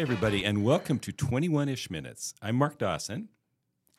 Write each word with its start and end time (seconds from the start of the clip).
Hi, 0.00 0.02
everybody, 0.02 0.46
and 0.46 0.64
welcome 0.64 0.98
to 1.00 1.12
21 1.12 1.68
ish 1.68 1.90
minutes. 1.90 2.32
I'm 2.40 2.56
Mark 2.56 2.78
Dawson. 2.78 3.28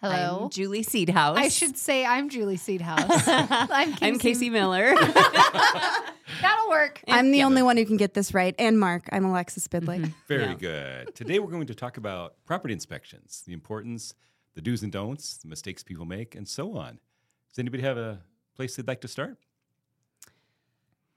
Hello. 0.02 0.46
I'm 0.46 0.50
Julie 0.50 0.84
Seedhouse. 0.84 1.38
I 1.38 1.48
should 1.48 1.78
say 1.78 2.04
I'm 2.04 2.28
Julie 2.28 2.58
Seedhouse. 2.58 3.06
I'm 3.28 3.92
Casey. 3.94 4.06
I'm 4.08 4.18
Casey 4.18 4.50
Miller. 4.50 4.96
That'll 6.42 6.70
work. 6.70 7.04
I'm 7.08 7.30
the 7.30 7.44
only 7.44 7.62
one 7.62 7.78
who 7.78 7.86
can 7.86 7.98
get 7.98 8.16
this 8.16 8.34
right. 8.34 8.56
And 8.58 8.80
Mark, 8.80 9.10
I'm 9.12 9.26
Alexis 9.26 9.68
Bidley. 9.68 10.00
Mm-hmm. 10.00 10.12
Very 10.28 10.46
Yeah. 10.46 10.54
good. 10.56 11.14
Today, 11.16 11.38
we're 11.38 11.52
going 11.52 11.68
to 11.68 11.76
talk 11.76 11.98
about 11.98 12.34
property 12.46 12.74
inspections, 12.74 13.44
the 13.46 13.54
importance, 13.54 14.16
the 14.56 14.62
do's 14.62 14.82
and 14.82 14.92
don'ts, 14.92 15.38
the 15.38 15.50
mistakes 15.50 15.84
people 15.84 16.06
make, 16.06 16.34
and 16.34 16.48
so 16.48 16.76
on. 16.78 16.98
Does 17.52 17.60
anybody 17.60 17.84
have 17.84 18.00
a 18.00 18.22
place 18.56 18.76
they'd 18.76 18.88
like 18.88 19.02
to 19.02 19.08
start? 19.08 19.38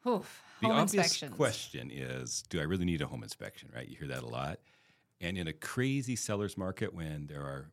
Oof. 0.06 0.42
The 0.60 0.66
Home 0.68 0.76
obvious 0.76 1.06
inspections. 1.06 1.34
question 1.36 1.90
is 1.90 2.42
Do 2.50 2.60
I 2.60 2.64
really 2.64 2.84
need 2.84 3.00
a 3.00 3.06
home 3.06 3.22
inspection, 3.22 3.70
right? 3.74 3.88
You 3.88 3.96
hear 3.96 4.08
that 4.08 4.22
a 4.22 4.28
lot. 4.28 4.58
And 5.24 5.38
in 5.38 5.48
a 5.48 5.54
crazy 5.54 6.16
seller's 6.16 6.58
market, 6.58 6.92
when 6.92 7.26
there 7.28 7.40
are 7.40 7.70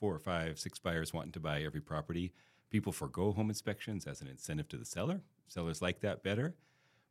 four 0.00 0.14
or 0.14 0.18
five, 0.18 0.58
six 0.58 0.78
buyers 0.78 1.12
wanting 1.12 1.32
to 1.32 1.40
buy 1.40 1.62
every 1.62 1.82
property, 1.82 2.32
people 2.70 2.92
forego 2.92 3.30
home 3.32 3.50
inspections 3.50 4.06
as 4.06 4.22
an 4.22 4.26
incentive 4.28 4.68
to 4.68 4.78
the 4.78 4.86
seller. 4.86 5.20
Sellers 5.46 5.82
like 5.82 6.00
that 6.00 6.22
better. 6.22 6.54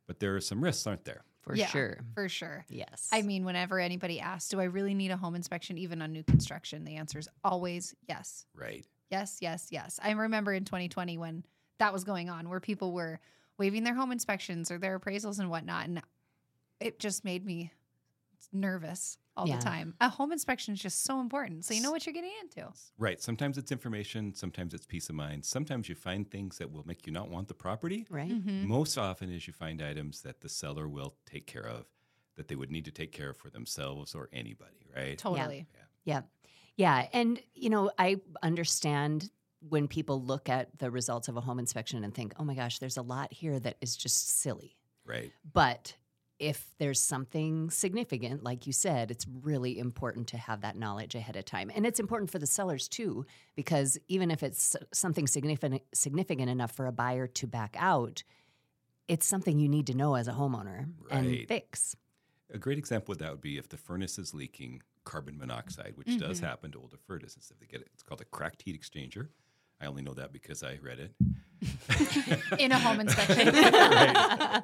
But 0.08 0.18
there 0.18 0.34
are 0.34 0.40
some 0.40 0.64
risks, 0.64 0.84
aren't 0.88 1.04
there? 1.04 1.22
For 1.42 1.54
Yeah, 1.54 1.66
sure. 1.66 1.98
For 2.14 2.28
sure. 2.28 2.64
Yes. 2.68 3.08
I 3.12 3.22
mean, 3.22 3.44
whenever 3.44 3.78
anybody 3.78 4.18
asks, 4.18 4.50
do 4.50 4.60
I 4.60 4.64
really 4.64 4.94
need 4.94 5.12
a 5.12 5.16
home 5.16 5.36
inspection, 5.36 5.78
even 5.78 6.02
on 6.02 6.12
new 6.12 6.24
construction? 6.24 6.84
The 6.84 6.96
answer 6.96 7.20
is 7.20 7.28
always 7.44 7.94
yes. 8.08 8.46
Right. 8.52 8.84
Yes, 9.12 9.38
yes, 9.40 9.68
yes. 9.70 10.00
I 10.02 10.10
remember 10.10 10.52
in 10.52 10.64
2020 10.64 11.18
when 11.18 11.44
that 11.78 11.92
was 11.92 12.02
going 12.02 12.30
on, 12.30 12.48
where 12.48 12.58
people 12.58 12.90
were 12.92 13.20
waiving 13.58 13.84
their 13.84 13.94
home 13.94 14.10
inspections 14.10 14.72
or 14.72 14.78
their 14.78 14.98
appraisals 14.98 15.38
and 15.38 15.50
whatnot. 15.50 15.86
And 15.86 16.02
it 16.80 16.98
just 16.98 17.24
made 17.24 17.46
me 17.46 17.70
nervous 18.54 19.18
all 19.36 19.48
Yeah. 19.48 19.56
the 19.56 19.62
time. 19.62 19.94
A 20.00 20.08
home 20.08 20.30
inspection 20.32 20.74
is 20.74 20.80
just 20.80 21.02
so 21.02 21.20
important. 21.20 21.64
So 21.64 21.74
you 21.74 21.82
know 21.82 21.90
what 21.90 22.06
you're 22.06 22.12
getting 22.12 22.32
into. 22.42 22.72
Right. 22.98 23.20
Sometimes 23.20 23.58
it's 23.58 23.72
information, 23.72 24.32
sometimes 24.34 24.72
it's 24.74 24.86
peace 24.86 25.08
of 25.08 25.16
mind. 25.16 25.44
Sometimes 25.44 25.88
you 25.88 25.94
find 25.94 26.30
things 26.30 26.58
that 26.58 26.70
will 26.70 26.86
make 26.86 27.06
you 27.06 27.12
not 27.12 27.28
want 27.30 27.48
the 27.48 27.54
property. 27.54 28.06
right. 28.10 28.30
Mm-hmm. 28.30 28.68
Most 28.68 28.96
often 28.96 29.30
is 29.32 29.46
you 29.46 29.52
find 29.52 29.82
items 29.82 30.22
that 30.22 30.40
the 30.40 30.48
seller 30.48 30.88
will 30.88 31.14
take 31.26 31.46
care 31.46 31.66
of 31.66 31.86
that 32.36 32.48
they 32.48 32.54
would 32.56 32.70
need 32.70 32.84
to 32.84 32.90
take 32.92 33.12
care 33.12 33.30
of 33.30 33.36
for 33.36 33.50
themselves 33.50 34.14
or 34.14 34.28
anybody, 34.32 34.86
right? 34.96 35.18
Totally. 35.18 35.66
Yeah. 36.04 36.22
Yeah. 36.76 37.06
And, 37.12 37.40
you 37.54 37.70
know, 37.70 37.90
I 37.98 38.16
understand 38.42 39.30
when 39.68 39.86
people 39.88 40.20
look 40.20 40.48
at 40.48 40.76
the 40.78 40.90
results 40.90 41.28
of 41.28 41.36
a 41.36 41.40
home 41.40 41.58
inspection 41.58 42.02
and 42.04 42.12
think, 42.14 42.34
oh 42.38 42.44
my 42.44 42.54
gosh, 42.54 42.78
there's 42.80 42.96
a 42.96 43.02
lot 43.02 43.32
here 43.32 43.58
that 43.60 43.76
is 43.80 43.96
just 43.96 44.40
silly. 44.40 44.76
Right. 45.06 45.32
But 45.52 45.94
if 46.38 46.74
there's 46.78 47.00
something 47.00 47.70
significant, 47.70 48.42
like 48.42 48.66
you 48.66 48.72
said, 48.72 49.10
it's 49.10 49.26
really 49.42 49.78
important 49.78 50.28
to 50.28 50.36
have 50.36 50.62
that 50.62 50.76
knowledge 50.76 51.14
ahead 51.14 51.36
of 51.36 51.44
time. 51.44 51.70
And 51.74 51.86
it's 51.86 52.00
important 52.00 52.30
for 52.30 52.38
the 52.38 52.46
sellers 52.46 52.88
too, 52.88 53.24
because 53.54 53.98
even 54.08 54.30
if 54.30 54.42
it's 54.42 54.76
something 54.92 55.26
significant 55.26 55.82
significant 55.94 56.50
enough 56.50 56.72
for 56.72 56.86
a 56.86 56.92
buyer 56.92 57.26
to 57.28 57.46
back 57.46 57.76
out, 57.78 58.22
it's 59.06 59.26
something 59.26 59.58
you 59.58 59.68
need 59.68 59.86
to 59.86 59.94
know 59.94 60.14
as 60.14 60.28
a 60.28 60.32
homeowner 60.32 60.88
and 61.10 61.46
fix. 61.46 61.96
A 62.52 62.58
great 62.58 62.78
example 62.78 63.12
of 63.12 63.18
that 63.18 63.30
would 63.30 63.40
be 63.40 63.58
if 63.58 63.68
the 63.68 63.76
furnace 63.76 64.18
is 64.18 64.34
leaking 64.34 64.82
carbon 65.04 65.38
monoxide, 65.38 65.92
which 65.96 66.18
does 66.18 66.38
mm-hmm. 66.38 66.46
happen 66.46 66.72
to 66.72 66.78
older 66.78 66.96
furnaces. 67.06 67.50
If 67.50 67.60
they 67.60 67.66
get 67.66 67.80
it, 67.80 67.88
it's 67.92 68.02
called 68.02 68.20
a 68.20 68.24
cracked 68.24 68.62
heat 68.62 68.80
exchanger. 68.80 69.28
I 69.80 69.86
only 69.86 70.02
know 70.02 70.14
that 70.14 70.32
because 70.32 70.62
I 70.62 70.78
read 70.82 70.98
it. 71.00 71.12
In 72.58 72.72
a 72.72 72.78
home 72.78 73.00
inspection. 73.00 73.48
right. 73.54 74.62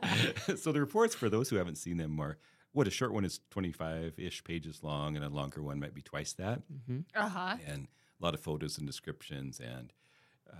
so 0.58 0.72
the 0.72 0.80
reports 0.80 1.14
for 1.14 1.28
those 1.28 1.48
who 1.48 1.56
haven't 1.56 1.76
seen 1.78 1.96
them 1.96 2.18
are 2.20 2.38
what 2.72 2.86
a 2.86 2.90
short 2.90 3.12
one 3.12 3.24
is 3.24 3.40
25-ish 3.54 4.44
pages 4.44 4.82
long 4.82 5.16
and 5.16 5.24
a 5.24 5.28
longer 5.28 5.62
one 5.62 5.80
might 5.80 5.94
be 5.94 6.02
twice 6.02 6.32
that 6.34 6.62
Uh 7.14 7.28
huh. 7.28 7.56
and 7.66 7.88
a 8.20 8.24
lot 8.24 8.34
of 8.34 8.40
photos 8.40 8.78
and 8.78 8.86
descriptions 8.86 9.58
and 9.60 9.92
um, 10.52 10.58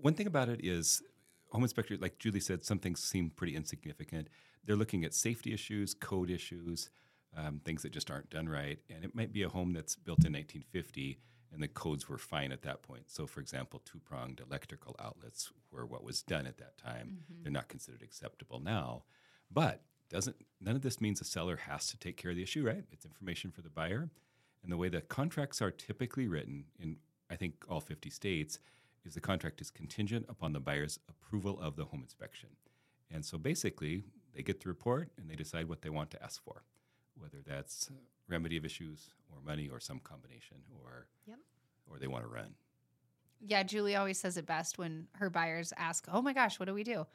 one 0.00 0.14
thing 0.14 0.26
about 0.26 0.48
it 0.48 0.64
is 0.64 1.02
home 1.50 1.62
inspectors 1.62 2.00
like 2.00 2.18
julie 2.18 2.40
said 2.40 2.64
some 2.64 2.78
things 2.78 3.00
seem 3.02 3.30
pretty 3.30 3.54
insignificant 3.54 4.28
they're 4.64 4.76
looking 4.76 5.04
at 5.04 5.14
safety 5.14 5.52
issues 5.54 5.94
code 5.94 6.30
issues 6.30 6.90
um, 7.36 7.60
things 7.64 7.82
that 7.82 7.92
just 7.92 8.10
aren't 8.10 8.30
done 8.30 8.48
right 8.48 8.78
and 8.90 9.04
it 9.04 9.14
might 9.14 9.32
be 9.32 9.42
a 9.42 9.48
home 9.48 9.72
that's 9.72 9.94
built 9.94 10.24
in 10.24 10.32
1950 10.32 11.18
and 11.52 11.62
the 11.62 11.68
codes 11.68 12.08
were 12.08 12.18
fine 12.18 12.52
at 12.52 12.62
that 12.62 12.82
point. 12.82 13.04
So 13.10 13.26
for 13.26 13.40
example 13.40 13.80
two-pronged 13.84 14.40
electrical 14.40 14.96
outlets 14.98 15.52
were 15.70 15.86
what 15.86 16.04
was 16.04 16.22
done 16.22 16.46
at 16.46 16.58
that 16.58 16.76
time. 16.76 17.18
Mm-hmm. 17.18 17.42
They're 17.42 17.52
not 17.52 17.68
considered 17.68 18.02
acceptable 18.02 18.60
now 18.60 19.04
but 19.50 19.82
doesn't 20.08 20.36
none 20.60 20.76
of 20.76 20.82
this 20.82 21.00
means 21.00 21.18
the 21.18 21.24
seller 21.24 21.56
has 21.56 21.88
to 21.88 21.98
take 21.98 22.16
care 22.16 22.30
of 22.30 22.36
the 22.36 22.42
issue 22.42 22.64
right? 22.64 22.84
It's 22.92 23.04
information 23.04 23.50
for 23.50 23.62
the 23.62 23.70
buyer. 23.70 24.10
And 24.66 24.72
the 24.72 24.76
way 24.76 24.88
that 24.88 25.08
contracts 25.08 25.62
are 25.62 25.70
typically 25.70 26.26
written 26.26 26.64
in, 26.80 26.96
I 27.30 27.36
think, 27.36 27.64
all 27.68 27.78
50 27.78 28.10
states, 28.10 28.58
is 29.04 29.14
the 29.14 29.20
contract 29.20 29.60
is 29.60 29.70
contingent 29.70 30.26
upon 30.28 30.52
the 30.52 30.58
buyer's 30.58 30.98
approval 31.08 31.60
of 31.60 31.76
the 31.76 31.84
home 31.84 32.00
inspection. 32.02 32.48
And 33.08 33.24
so 33.24 33.38
basically, 33.38 34.02
they 34.34 34.42
get 34.42 34.60
the 34.60 34.68
report 34.68 35.10
and 35.16 35.30
they 35.30 35.36
decide 35.36 35.68
what 35.68 35.82
they 35.82 35.88
want 35.88 36.10
to 36.10 36.22
ask 36.22 36.42
for, 36.42 36.64
whether 37.18 37.38
that's 37.44 37.90
remedy 38.28 38.56
of 38.56 38.64
issues 38.64 39.10
or 39.30 39.40
money 39.40 39.68
or 39.68 39.80
some 39.80 39.98
combination, 40.00 40.58
or 40.82 41.08
Yep. 41.26 41.38
or 41.86 41.98
they 41.98 42.06
want 42.06 42.24
to 42.24 42.28
run. 42.28 42.54
Yeah, 43.40 43.62
Julie 43.62 43.96
always 43.96 44.18
says 44.18 44.36
it 44.36 44.46
best 44.46 44.78
when 44.78 45.08
her 45.14 45.28
buyers 45.30 45.72
ask, 45.76 46.06
"Oh 46.08 46.22
my 46.22 46.32
gosh, 46.32 46.58
what 46.58 46.66
do 46.66 46.74
we 46.74 46.84
do?" 46.84 47.06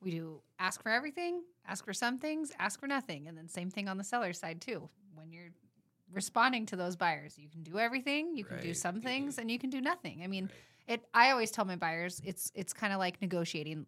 We 0.00 0.10
do 0.10 0.42
ask 0.58 0.82
for 0.82 0.90
everything, 0.90 1.42
ask 1.66 1.84
for 1.84 1.92
some 1.92 2.18
things, 2.18 2.52
ask 2.58 2.80
for 2.80 2.86
nothing, 2.86 3.28
and 3.28 3.36
then 3.36 3.48
same 3.48 3.70
thing 3.70 3.88
on 3.88 3.98
the 3.98 4.04
seller 4.04 4.32
side 4.32 4.60
too. 4.60 4.88
When 5.14 5.30
you're 5.32 5.50
responding 6.10 6.66
to 6.66 6.76
those 6.76 6.96
buyers, 6.96 7.38
you 7.38 7.48
can 7.48 7.62
do 7.62 7.78
everything, 7.78 8.34
you 8.36 8.44
can 8.44 8.60
do 8.60 8.74
some 8.74 9.00
things, 9.00 9.38
and 9.38 9.50
you 9.50 9.58
can 9.58 9.70
do 9.70 9.80
nothing. 9.80 10.22
I 10.22 10.26
mean, 10.26 10.50
it. 10.86 11.06
I 11.14 11.30
always 11.30 11.50
tell 11.50 11.64
my 11.64 11.76
buyers, 11.76 12.20
it's 12.24 12.50
it's 12.54 12.72
kind 12.72 12.92
of 12.92 12.98
like 12.98 13.20
negotiating 13.20 13.86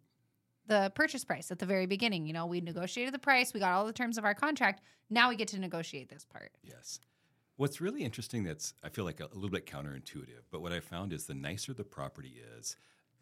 the 0.66 0.92
purchase 0.94 1.24
price 1.24 1.50
at 1.50 1.58
the 1.58 1.66
very 1.66 1.86
beginning. 1.86 2.26
You 2.26 2.32
know, 2.32 2.46
we 2.46 2.60
negotiated 2.60 3.14
the 3.14 3.18
price, 3.18 3.52
we 3.52 3.60
got 3.60 3.72
all 3.72 3.86
the 3.86 3.92
terms 3.92 4.18
of 4.18 4.24
our 4.24 4.34
contract. 4.34 4.82
Now 5.10 5.28
we 5.28 5.36
get 5.36 5.48
to 5.48 5.58
negotiate 5.58 6.08
this 6.08 6.24
part. 6.24 6.52
Yes. 6.62 7.00
What's 7.56 7.80
really 7.80 8.02
interesting 8.02 8.44
that's 8.44 8.74
I 8.82 8.88
feel 8.88 9.04
like 9.04 9.20
a, 9.20 9.24
a 9.24 9.34
little 9.34 9.50
bit 9.50 9.66
counterintuitive, 9.66 10.44
but 10.50 10.62
what 10.62 10.72
I 10.72 10.80
found 10.80 11.12
is 11.12 11.26
the 11.26 11.34
nicer 11.34 11.74
the 11.74 11.84
property 11.84 12.40
is, 12.58 12.76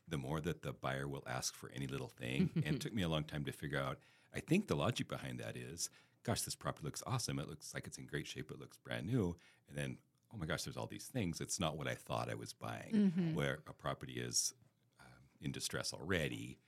the 0.08 0.18
more 0.18 0.40
that 0.40 0.62
the 0.62 0.72
buyer 0.72 1.08
will 1.08 1.24
ask 1.26 1.54
for 1.54 1.70
any 1.74 1.86
little 1.86 2.08
thing. 2.08 2.50
and 2.64 2.76
it 2.76 2.80
took 2.80 2.94
me 2.94 3.02
a 3.02 3.08
long 3.08 3.24
time 3.24 3.44
to 3.44 3.52
figure 3.52 3.80
out. 3.80 3.98
I 4.34 4.40
think 4.40 4.68
the 4.68 4.76
logic 4.76 5.08
behind 5.08 5.40
that 5.40 5.56
is, 5.56 5.90
gosh, 6.22 6.42
this 6.42 6.54
property 6.54 6.84
looks 6.84 7.02
awesome. 7.06 7.38
It 7.38 7.48
looks 7.48 7.74
like 7.74 7.86
it's 7.86 7.98
in 7.98 8.06
great 8.06 8.26
shape. 8.26 8.50
It 8.50 8.60
looks 8.60 8.76
brand 8.76 9.06
new. 9.06 9.36
And 9.68 9.76
then, 9.76 9.98
oh 10.32 10.38
my 10.38 10.46
gosh, 10.46 10.62
there's 10.62 10.76
all 10.76 10.86
these 10.86 11.06
things. 11.06 11.40
It's 11.40 11.58
not 11.58 11.76
what 11.76 11.88
I 11.88 11.94
thought 11.94 12.30
I 12.30 12.34
was 12.34 12.52
buying. 12.52 13.12
Where 13.34 13.58
a 13.68 13.72
property 13.72 14.14
is 14.14 14.54
um, 15.00 15.06
in 15.40 15.50
distress 15.52 15.92
already, 15.92 16.58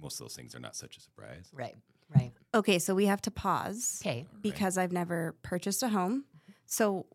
most 0.00 0.20
of 0.20 0.24
those 0.24 0.36
things 0.36 0.54
are 0.54 0.60
not 0.60 0.76
such 0.76 0.96
a 0.96 1.00
surprise. 1.00 1.50
Right. 1.52 1.76
Right. 2.14 2.32
Okay, 2.54 2.78
so 2.78 2.94
we 2.94 3.06
have 3.06 3.22
to 3.22 3.30
pause 3.30 4.00
Okay. 4.02 4.26
because 4.40 4.76
I've 4.78 4.92
never 4.92 5.34
purchased 5.42 5.82
a 5.82 5.88
home. 5.88 6.24
So 6.66 7.06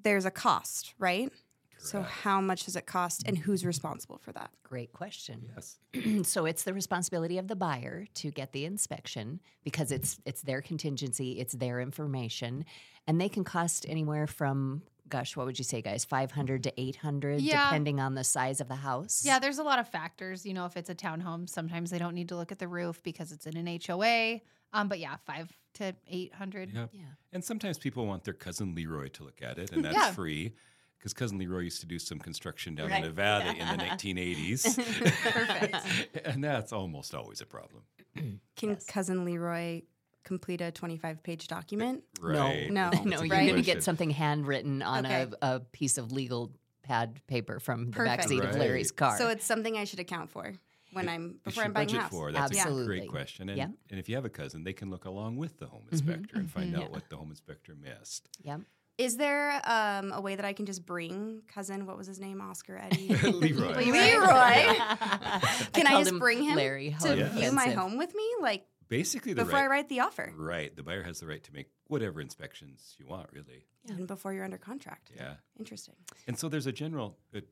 there's 0.00 0.24
a 0.24 0.30
cost, 0.30 0.94
right? 0.98 1.28
Correct. 1.28 1.86
So 1.86 2.02
how 2.02 2.40
much 2.40 2.64
does 2.64 2.76
it 2.76 2.86
cost 2.86 3.24
and 3.26 3.36
who's 3.36 3.64
responsible 3.64 4.18
for 4.18 4.32
that? 4.32 4.50
Great 4.62 4.92
question. 4.92 5.50
Yes. 5.54 5.78
so 6.28 6.44
it's 6.46 6.62
the 6.64 6.72
responsibility 6.74 7.38
of 7.38 7.48
the 7.48 7.56
buyer 7.56 8.06
to 8.14 8.30
get 8.30 8.52
the 8.52 8.64
inspection 8.64 9.40
because 9.64 9.92
it's 9.92 10.18
it's 10.24 10.42
their 10.42 10.60
contingency, 10.62 11.32
it's 11.38 11.54
their 11.54 11.80
information, 11.80 12.64
and 13.06 13.20
they 13.20 13.28
can 13.28 13.44
cost 13.44 13.86
anywhere 13.88 14.26
from 14.26 14.82
gosh, 15.08 15.36
what 15.36 15.46
would 15.46 15.58
you 15.58 15.64
say, 15.64 15.82
guys? 15.82 16.04
Five 16.04 16.30
hundred 16.30 16.62
to 16.64 16.80
eight 16.80 16.96
hundred, 16.96 17.40
Yeah. 17.40 17.66
depending 17.66 18.00
on 18.00 18.14
the 18.14 18.24
size 18.24 18.60
of 18.60 18.68
the 18.68 18.76
house. 18.76 19.22
Yeah, 19.24 19.38
there's 19.38 19.58
a 19.58 19.62
lot 19.62 19.78
of 19.78 19.88
factors. 19.88 20.44
You 20.46 20.54
know, 20.54 20.64
if 20.66 20.76
it's 20.76 20.90
a 20.90 20.94
townhome, 20.94 21.48
sometimes 21.48 21.90
they 21.90 21.98
don't 21.98 22.14
need 22.14 22.28
to 22.28 22.36
look 22.36 22.52
at 22.52 22.58
the 22.58 22.68
roof 22.68 23.02
because 23.02 23.32
it's 23.32 23.46
in 23.46 23.56
an 23.56 23.66
HOA. 23.86 24.40
Um, 24.72 24.88
but 24.88 24.98
yeah, 24.98 25.16
five 25.26 25.50
to 25.74 25.94
eight 26.08 26.34
hundred. 26.34 26.72
Yep. 26.74 26.90
Yeah. 26.92 27.02
And 27.32 27.42
sometimes 27.44 27.78
people 27.78 28.06
want 28.06 28.24
their 28.24 28.34
cousin 28.34 28.74
Leroy 28.74 29.08
to 29.08 29.24
look 29.24 29.40
at 29.42 29.58
it, 29.58 29.72
and 29.72 29.84
that's 29.84 29.96
Yeah. 29.96 30.12
free 30.12 30.54
because 30.98 31.14
cousin 31.14 31.38
Leroy 31.38 31.60
used 31.60 31.80
to 31.80 31.86
do 31.86 31.98
some 31.98 32.18
construction 32.18 32.74
down 32.74 32.90
Right. 32.90 33.02
in 33.04 33.08
Nevada 33.08 33.50
in 33.50 33.58
the 33.58 33.84
1980s. 33.84 34.76
Perfect. 35.22 36.26
and 36.26 36.42
that's 36.42 36.72
almost 36.72 37.14
always 37.14 37.40
a 37.40 37.46
problem. 37.46 37.82
Can 38.16 38.40
Yes. 38.70 38.84
cousin 38.86 39.24
Leroy 39.24 39.82
complete 40.28 40.60
a 40.60 40.70
25 40.70 41.22
page 41.22 41.48
document? 41.48 42.04
Right. 42.20 42.70
No. 42.70 42.90
That's 42.92 43.04
no, 43.04 43.16
a 43.16 43.26
you're 43.26 43.36
good 43.36 43.46
going 43.46 43.56
to 43.56 43.62
get 43.62 43.82
something 43.82 44.10
handwritten 44.10 44.82
on 44.82 45.04
Okay. 45.06 45.26
a, 45.42 45.54
a 45.56 45.60
piece 45.60 45.98
of 45.98 46.12
legal 46.12 46.52
pad 46.82 47.20
paper 47.26 47.58
from 47.60 47.86
the 47.86 47.92
Perfect. 47.96 48.28
backseat 48.28 48.48
of 48.48 48.54
Larry's 48.56 48.90
car. 48.92 49.18
So 49.18 49.28
it's 49.28 49.44
something 49.44 49.76
I 49.76 49.84
should 49.84 50.00
account 50.00 50.30
for 50.30 50.52
when 50.92 51.08
I'm 51.08 51.40
before 51.44 51.64
I'm 51.64 51.72
buying 51.72 51.90
a 51.94 52.00
house. 52.00 52.10
for. 52.10 52.30
That's 52.32 52.56
a 52.56 52.60
Absolutely. 52.60 52.98
great 53.00 53.10
question. 53.10 53.48
And, 53.48 53.58
Yeah. 53.58 53.68
and 53.90 53.98
if 53.98 54.08
you 54.08 54.14
have 54.14 54.24
a 54.24 54.30
cousin, 54.30 54.64
they 54.64 54.72
can 54.72 54.90
look 54.90 55.04
along 55.04 55.36
with 55.36 55.58
the 55.58 55.66
home 55.66 55.84
inspector 55.90 56.36
and 56.38 56.50
find 56.50 56.76
out 56.76 56.90
what 56.92 57.08
the 57.10 57.16
home 57.16 57.30
inspector 57.30 57.74
missed. 57.74 58.28
yep. 58.42 58.60
Is 58.96 59.16
there 59.16 59.60
um, 59.64 60.10
a 60.10 60.20
way 60.20 60.34
that 60.34 60.44
I 60.44 60.52
can 60.52 60.66
just 60.66 60.84
bring 60.84 61.42
cousin? 61.46 61.86
What 61.86 61.96
was 61.96 62.08
his 62.08 62.18
name? 62.18 62.40
Oscar 62.40 62.78
Eddie. 62.78 63.06
Leroy. 63.22 63.74
Leroy. 63.76 64.74
Can 65.72 65.86
I 65.86 65.90
called 65.92 66.04
just 66.06 66.18
bring 66.18 66.42
him 66.42 66.56
Larry. 66.56 66.96
To 67.02 67.16
Yeah. 67.16 67.28
view 67.28 67.52
my 67.52 67.68
home 67.68 67.96
with 67.96 68.12
me? 68.12 68.24
Like 68.40 68.66
Basically, 68.88 69.32
the 69.32 69.44
before 69.44 69.58
I 69.58 69.66
write 69.66 69.88
the 69.88 70.00
offer, 70.00 70.32
right. 70.36 70.74
The 70.74 70.82
buyer 70.82 71.02
has 71.02 71.20
the 71.20 71.26
right 71.26 71.42
to 71.44 71.52
make 71.52 71.68
whatever 71.88 72.20
inspections 72.20 72.94
you 72.98 73.06
want, 73.06 73.28
really. 73.32 73.64
even 73.90 74.06
before 74.06 74.32
you're 74.32 74.44
under 74.44 74.58
contract. 74.58 75.10
Yeah. 75.14 75.34
Interesting. 75.58 75.94
And 76.26 76.38
so 76.38 76.48
there's 76.48 76.66
a 76.66 76.72
general, 76.72 77.18
a 77.34 77.42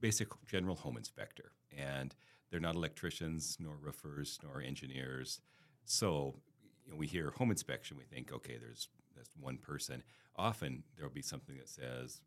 basic 0.00 0.28
general 0.46 0.76
home 0.76 0.96
inspector, 0.96 1.52
and 1.76 2.14
they're 2.50 2.60
not 2.60 2.74
electricians, 2.74 3.58
nor 3.60 3.74
roofers, 3.76 4.38
nor 4.42 4.62
engineers. 4.62 5.40
So 5.84 6.36
you 6.86 6.92
know, 6.92 6.98
we 6.98 7.06
hear 7.06 7.30
home 7.30 7.50
inspection, 7.50 7.96
we 7.98 8.04
think, 8.04 8.32
okay, 8.32 8.56
there's 8.58 8.88
that's 9.16 9.30
one 9.38 9.58
person. 9.58 10.02
Often 10.36 10.84
there 10.96 11.04
will 11.04 11.14
be 11.14 11.22
something 11.22 11.56
that 11.58 11.68
says 11.68 12.20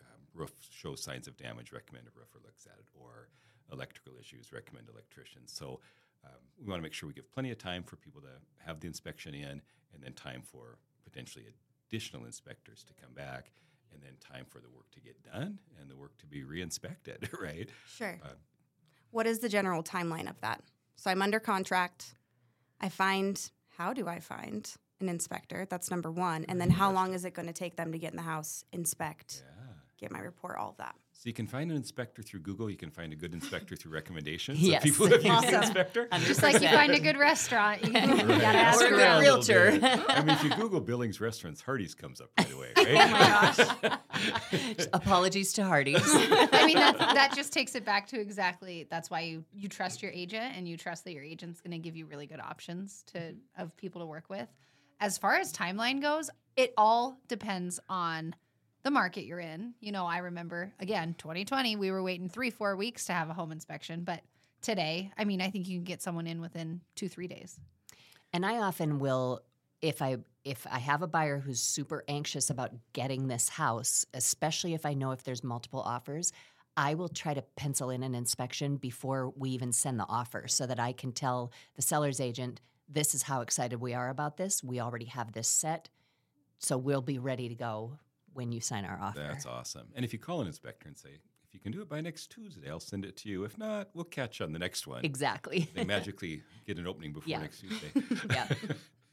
um, 0.00 0.20
roof 0.34 0.52
shows 0.70 1.02
signs 1.02 1.28
of 1.28 1.36
damage, 1.36 1.72
recommend 1.72 2.06
a 2.06 2.18
roofer 2.18 2.38
looks 2.42 2.66
at 2.66 2.78
it, 2.78 2.86
or 2.94 3.28
electrical 3.72 4.14
issues, 4.18 4.52
recommend 4.52 4.88
electricians. 4.88 5.52
So 5.52 5.80
um, 6.24 6.32
we 6.60 6.66
want 6.68 6.78
to 6.78 6.82
make 6.82 6.92
sure 6.92 7.06
we 7.08 7.14
give 7.14 7.30
plenty 7.32 7.50
of 7.50 7.58
time 7.58 7.82
for 7.82 7.96
people 7.96 8.20
to 8.20 8.28
have 8.64 8.80
the 8.80 8.86
inspection 8.86 9.34
in, 9.34 9.62
and 9.94 10.02
then 10.02 10.12
time 10.12 10.42
for 10.42 10.78
potentially 11.04 11.44
additional 11.88 12.24
inspectors 12.24 12.84
to 12.84 12.92
come 12.94 13.12
back, 13.14 13.50
and 13.92 14.02
then 14.02 14.12
time 14.20 14.44
for 14.48 14.60
the 14.60 14.68
work 14.68 14.90
to 14.92 15.00
get 15.00 15.16
done 15.24 15.58
and 15.80 15.90
the 15.90 15.96
work 15.96 16.16
to 16.18 16.26
be 16.26 16.44
re-inspected, 16.44 17.28
right? 17.40 17.68
Sure. 17.88 18.18
Uh, 18.24 18.28
what 19.10 19.26
is 19.26 19.40
the 19.40 19.48
general 19.48 19.82
timeline 19.82 20.28
of 20.30 20.40
that? 20.40 20.62
So 20.96 21.10
I'm 21.10 21.22
under 21.22 21.40
contract. 21.40 22.14
I 22.80 22.88
find, 22.88 23.50
how 23.76 23.92
do 23.92 24.06
I 24.06 24.20
find 24.20 24.72
an 25.00 25.08
inspector? 25.08 25.66
That's 25.68 25.90
number 25.90 26.10
one. 26.12 26.44
And 26.48 26.60
then 26.60 26.70
how 26.70 26.92
long 26.92 27.14
is 27.14 27.24
it 27.24 27.34
going 27.34 27.48
to 27.48 27.52
take 27.52 27.74
them 27.76 27.90
to 27.92 27.98
get 27.98 28.12
in 28.12 28.16
the 28.16 28.22
house, 28.22 28.64
inspect, 28.72 29.42
Yeah. 29.44 29.72
get 29.98 30.12
my 30.12 30.20
report, 30.20 30.56
all 30.58 30.70
of 30.70 30.76
that? 30.76 30.94
So 31.20 31.28
you 31.28 31.34
can 31.34 31.46
find 31.46 31.70
an 31.70 31.76
inspector 31.76 32.22
through 32.22 32.40
Google. 32.40 32.70
You 32.70 32.78
can 32.78 32.90
find 32.90 33.12
a 33.12 33.16
good 33.16 33.34
inspector 33.34 33.76
through 33.76 33.92
recommendations. 33.92 34.58
Yes. 34.58 34.78
of 34.78 34.84
people 34.84 35.06
that 35.08 35.22
use 35.22 35.30
Awesome. 35.30 35.50
the 35.50 35.56
inspector. 35.58 36.08
Just 36.20 36.42
like 36.42 36.62
you 36.62 36.68
find 36.70 36.94
a 36.94 36.98
good 36.98 37.18
restaurant, 37.18 37.84
you, 37.84 37.92
you 37.92 37.92
gotta 38.26 38.58
ask 38.58 38.80
Or 38.80 38.86
a 38.86 38.88
good 38.88 38.98
around. 39.00 39.20
real- 39.20 39.34
realtor. 39.34 39.78
I 40.08 40.24
mean, 40.24 40.34
if 40.34 40.42
you 40.42 40.48
Google 40.54 40.80
Billings 40.80 41.20
restaurants, 41.20 41.60
Hardee's 41.60 41.94
comes 41.94 42.22
up 42.22 42.30
right 42.38 42.50
away, 42.50 42.68
right? 42.74 42.86
Oh 42.88 43.10
my 43.10 43.98
gosh. 43.98 44.86
Apologies 44.94 45.52
to 45.52 45.62
Hardee's. 45.62 46.00
I 46.06 46.64
mean, 46.64 46.78
that, 46.78 46.96
that 46.96 47.34
just 47.36 47.52
takes 47.52 47.74
it 47.74 47.84
back 47.84 48.06
to 48.06 48.18
exactly 48.18 48.86
that's 48.90 49.10
why 49.10 49.20
you, 49.20 49.44
you 49.52 49.68
trust 49.68 50.02
your 50.02 50.12
agent 50.12 50.54
and 50.56 50.66
you 50.66 50.78
trust 50.78 51.04
that 51.04 51.12
your 51.12 51.22
agent's 51.22 51.60
going 51.60 51.72
to 51.72 51.78
give 51.78 51.96
you 51.96 52.06
really 52.06 52.28
good 52.28 52.40
options 52.40 53.04
to 53.08 53.18
mm-hmm. 53.18 53.62
of 53.62 53.76
people 53.76 54.00
to 54.00 54.06
work 54.06 54.30
with. 54.30 54.48
As 55.00 55.18
far 55.18 55.34
as 55.34 55.52
timeline 55.52 56.00
goes, 56.00 56.30
it 56.56 56.72
all 56.78 57.18
depends 57.28 57.78
on 57.90 58.34
the 58.82 58.90
market 58.90 59.24
you're 59.24 59.40
in. 59.40 59.74
You 59.80 59.92
know, 59.92 60.06
I 60.06 60.18
remember 60.18 60.72
again, 60.80 61.14
2020, 61.18 61.76
we 61.76 61.90
were 61.90 62.02
waiting 62.02 62.28
three, 62.28 62.50
four 62.50 62.76
weeks 62.76 63.06
to 63.06 63.12
have 63.12 63.30
a 63.30 63.34
home 63.34 63.52
inspection, 63.52 64.04
but 64.04 64.22
today, 64.62 65.12
I 65.16 65.24
mean, 65.24 65.40
I 65.40 65.50
think 65.50 65.68
you 65.68 65.78
can 65.78 65.84
get 65.84 66.02
someone 66.02 66.26
in 66.26 66.40
within 66.40 66.80
two, 66.94 67.08
three 67.08 67.26
days. 67.26 67.58
And 68.32 68.44
I 68.46 68.58
often 68.58 68.98
will 68.98 69.42
if 69.82 70.02
I 70.02 70.18
if 70.44 70.66
I 70.70 70.78
have 70.78 71.02
a 71.02 71.06
buyer 71.06 71.38
who's 71.38 71.60
super 71.60 72.04
anxious 72.08 72.50
about 72.50 72.72
getting 72.92 73.28
this 73.28 73.48
house, 73.48 74.06
especially 74.14 74.74
if 74.74 74.86
I 74.86 74.94
know 74.94 75.10
if 75.12 75.22
there's 75.22 75.44
multiple 75.44 75.80
offers, 75.80 76.32
I 76.76 76.94
will 76.94 77.08
try 77.08 77.34
to 77.34 77.42
pencil 77.42 77.90
in 77.90 78.02
an 78.02 78.14
inspection 78.14 78.76
before 78.76 79.32
we 79.36 79.50
even 79.50 79.72
send 79.72 80.00
the 80.00 80.06
offer 80.08 80.48
so 80.48 80.66
that 80.66 80.80
I 80.80 80.92
can 80.92 81.12
tell 81.12 81.52
the 81.76 81.82
seller's 81.82 82.20
agent 82.20 82.60
this 82.88 83.14
is 83.14 83.22
how 83.22 83.40
excited 83.42 83.80
we 83.80 83.94
are 83.94 84.08
about 84.08 84.36
this. 84.36 84.64
We 84.64 84.80
already 84.80 85.04
have 85.06 85.32
this 85.32 85.48
set. 85.48 85.88
So 86.58 86.76
we'll 86.76 87.02
be 87.02 87.18
ready 87.18 87.48
to 87.48 87.54
go 87.54 87.98
when 88.32 88.52
you 88.52 88.60
sign 88.60 88.84
our 88.84 88.98
offer. 89.00 89.18
That's 89.20 89.46
awesome. 89.46 89.88
And 89.94 90.04
if 90.04 90.12
you 90.12 90.18
call 90.18 90.40
an 90.40 90.46
inspector 90.46 90.86
and 90.88 90.96
say, 90.96 91.10
if 91.44 91.54
you 91.54 91.60
can 91.60 91.72
do 91.72 91.80
it 91.82 91.88
by 91.88 92.00
next 92.00 92.28
Tuesday, 92.30 92.70
I'll 92.70 92.78
send 92.78 93.04
it 93.04 93.16
to 93.18 93.28
you. 93.28 93.44
If 93.44 93.58
not, 93.58 93.88
we'll 93.92 94.04
catch 94.04 94.38
you 94.40 94.46
on 94.46 94.52
the 94.52 94.58
next 94.58 94.86
one. 94.86 95.04
Exactly. 95.04 95.68
They 95.74 95.84
magically 95.84 96.42
get 96.66 96.78
an 96.78 96.86
opening 96.86 97.12
before 97.12 97.28
Yeah. 97.28 97.40
next 97.40 97.60
Tuesday. 97.60 97.90
yeah. 98.30 98.46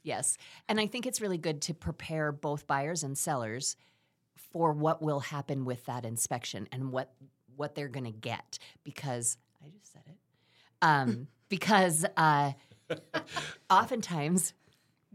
Yes. 0.04 0.38
And 0.68 0.78
I 0.78 0.86
think 0.86 1.06
it's 1.06 1.20
really 1.20 1.38
good 1.38 1.60
to 1.62 1.74
prepare 1.74 2.30
both 2.30 2.66
buyers 2.66 3.02
and 3.02 3.18
sellers 3.18 3.76
for 4.52 4.72
what 4.72 5.02
will 5.02 5.20
happen 5.20 5.64
with 5.64 5.84
that 5.86 6.04
inspection 6.04 6.68
and 6.72 6.92
what 6.92 7.12
what 7.56 7.74
they're 7.74 7.88
going 7.88 8.04
to 8.04 8.12
get 8.12 8.58
because 8.84 9.36
I 9.64 9.68
just 9.68 9.92
said 9.92 10.02
it. 10.06 10.16
Um, 10.80 11.26
because 11.48 12.06
uh, 12.16 12.52
oftentimes 13.68 14.54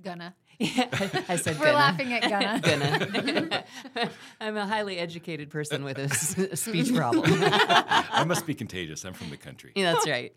Gonna. 0.02 0.36
I, 0.62 1.26
I 1.30 1.36
said 1.38 1.58
We're 1.60 1.66
gonna. 1.66 1.78
laughing 1.78 2.14
at 2.14 2.30
Gonna. 2.30 2.60
Gonna. 2.62 3.64
I'm 4.42 4.58
a 4.58 4.66
highly 4.66 4.98
educated 4.98 5.50
person 5.50 5.84
with 5.84 5.98
a, 5.98 6.04
s- 6.04 6.38
a 6.38 6.56
speech 6.56 6.94
problem. 6.94 7.26
I 7.32 8.24
must 8.28 8.46
be 8.46 8.54
contagious. 8.54 9.04
I'm 9.06 9.14
from 9.14 9.30
the 9.30 9.38
country. 9.38 9.72
Yeah, 9.76 9.94
that's 9.94 10.08
right. 10.08 10.34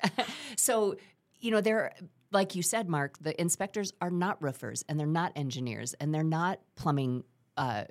so, 0.57 0.97
you 1.41 1.51
know, 1.51 1.61
they're 1.61 1.93
like 2.33 2.55
you 2.55 2.63
said, 2.63 2.89
Mark. 2.89 3.19
The 3.21 3.39
inspectors 3.41 3.93
are 4.01 4.11
not 4.11 4.43
roofers, 4.43 4.85
and 4.89 4.99
they're 4.99 5.07
not 5.07 5.33
engineers, 5.37 5.95
and 5.95 6.13
they're 6.15 6.25
not 6.25 6.61
plumbing 6.75 7.25
uh, 7.57 7.85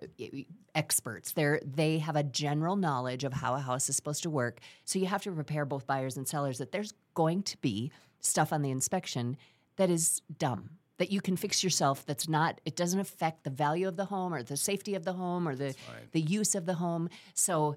experts. 0.74 1.31
They're 1.31 1.60
they 1.66 2.00
have 2.00 2.16
a 2.16 2.24
general 2.24 2.75
knowledge 2.75 3.24
of 3.24 3.33
how 3.33 3.56
a 3.56 3.60
house 3.60 3.89
is 3.89 3.95
supposed 3.95 4.24
to 4.24 4.30
work. 4.30 4.60
So 4.83 5.00
you 5.00 5.06
have 5.07 5.24
to 5.24 5.31
prepare 5.31 5.66
both 5.66 5.88
buyers 5.88 6.18
and 6.18 6.27
sellers 6.27 6.57
that 6.60 6.72
there's 6.72 6.94
going 7.13 7.44
to 7.44 7.57
be 7.57 7.92
stuff 8.19 8.51
on 8.51 8.62
the 8.62 8.72
inspection 8.72 9.38
that 9.77 9.89
is 9.89 10.22
dumb 10.38 10.72
that 10.97 11.12
you 11.12 11.21
can 11.21 11.36
fix 11.36 11.63
yourself 11.63 12.06
that's 12.06 12.27
not 12.30 12.62
it 12.65 12.75
doesn't 12.75 13.00
affect 13.00 13.44
the 13.44 13.50
value 13.50 13.88
of 13.88 13.95
the 13.97 14.06
home 14.06 14.33
or 14.33 14.44
the 14.44 14.57
safety 14.57 14.95
of 14.95 15.03
the 15.03 15.13
home 15.13 15.47
or 15.47 15.56
the 15.56 15.74
fine. 15.74 15.95
the 16.12 16.21
use 16.21 16.56
of 16.56 16.65
the 16.65 16.75
home 16.75 17.09
so 17.33 17.75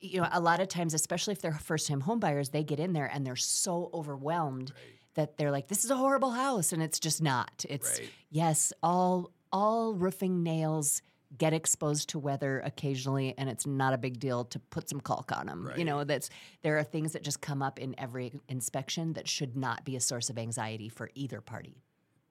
you 0.00 0.20
know, 0.20 0.28
a 0.32 0.40
lot 0.40 0.60
of 0.60 0.68
times, 0.68 0.94
especially 0.94 1.32
if 1.32 1.40
they're 1.42 1.52
first 1.52 1.88
time 1.88 2.00
home 2.00 2.20
buyers, 2.20 2.50
they 2.50 2.62
get 2.62 2.78
in 2.78 2.92
there 2.92 3.10
and 3.12 3.26
they're 3.26 3.36
so 3.36 3.90
overwhelmed 3.92 4.72
that 5.14 5.36
they're 5.36 5.50
like, 5.50 5.68
this 5.68 5.84
is 5.84 5.90
a 5.90 5.96
horrible 5.96 6.30
house. 6.30 6.72
And 6.72 6.82
it's 6.82 7.00
just 7.00 7.22
not. 7.22 7.64
It's, 7.68 7.98
Right. 7.98 8.10
yes, 8.30 8.72
all, 8.82 9.32
all 9.52 9.94
roofing 9.94 10.42
nails 10.42 11.02
get 11.36 11.52
exposed 11.52 12.10
to 12.10 12.18
weather 12.18 12.60
occasionally 12.60 13.34
and 13.36 13.50
it's 13.50 13.66
not 13.66 13.92
a 13.92 13.98
big 13.98 14.18
deal 14.18 14.44
to 14.46 14.58
put 14.58 14.88
some 14.88 15.00
caulk 15.00 15.30
on 15.36 15.46
them. 15.46 15.70
You 15.76 15.84
know, 15.84 16.04
that's, 16.04 16.30
there 16.62 16.78
are 16.78 16.84
things 16.84 17.12
that 17.12 17.22
just 17.22 17.40
come 17.40 17.60
up 17.60 17.78
in 17.78 17.94
every 17.98 18.32
inspection 18.48 19.14
that 19.14 19.28
should 19.28 19.56
not 19.56 19.84
be 19.84 19.96
a 19.96 20.00
source 20.00 20.30
of 20.30 20.38
anxiety 20.38 20.88
for 20.88 21.10
either 21.14 21.40
party. 21.40 21.82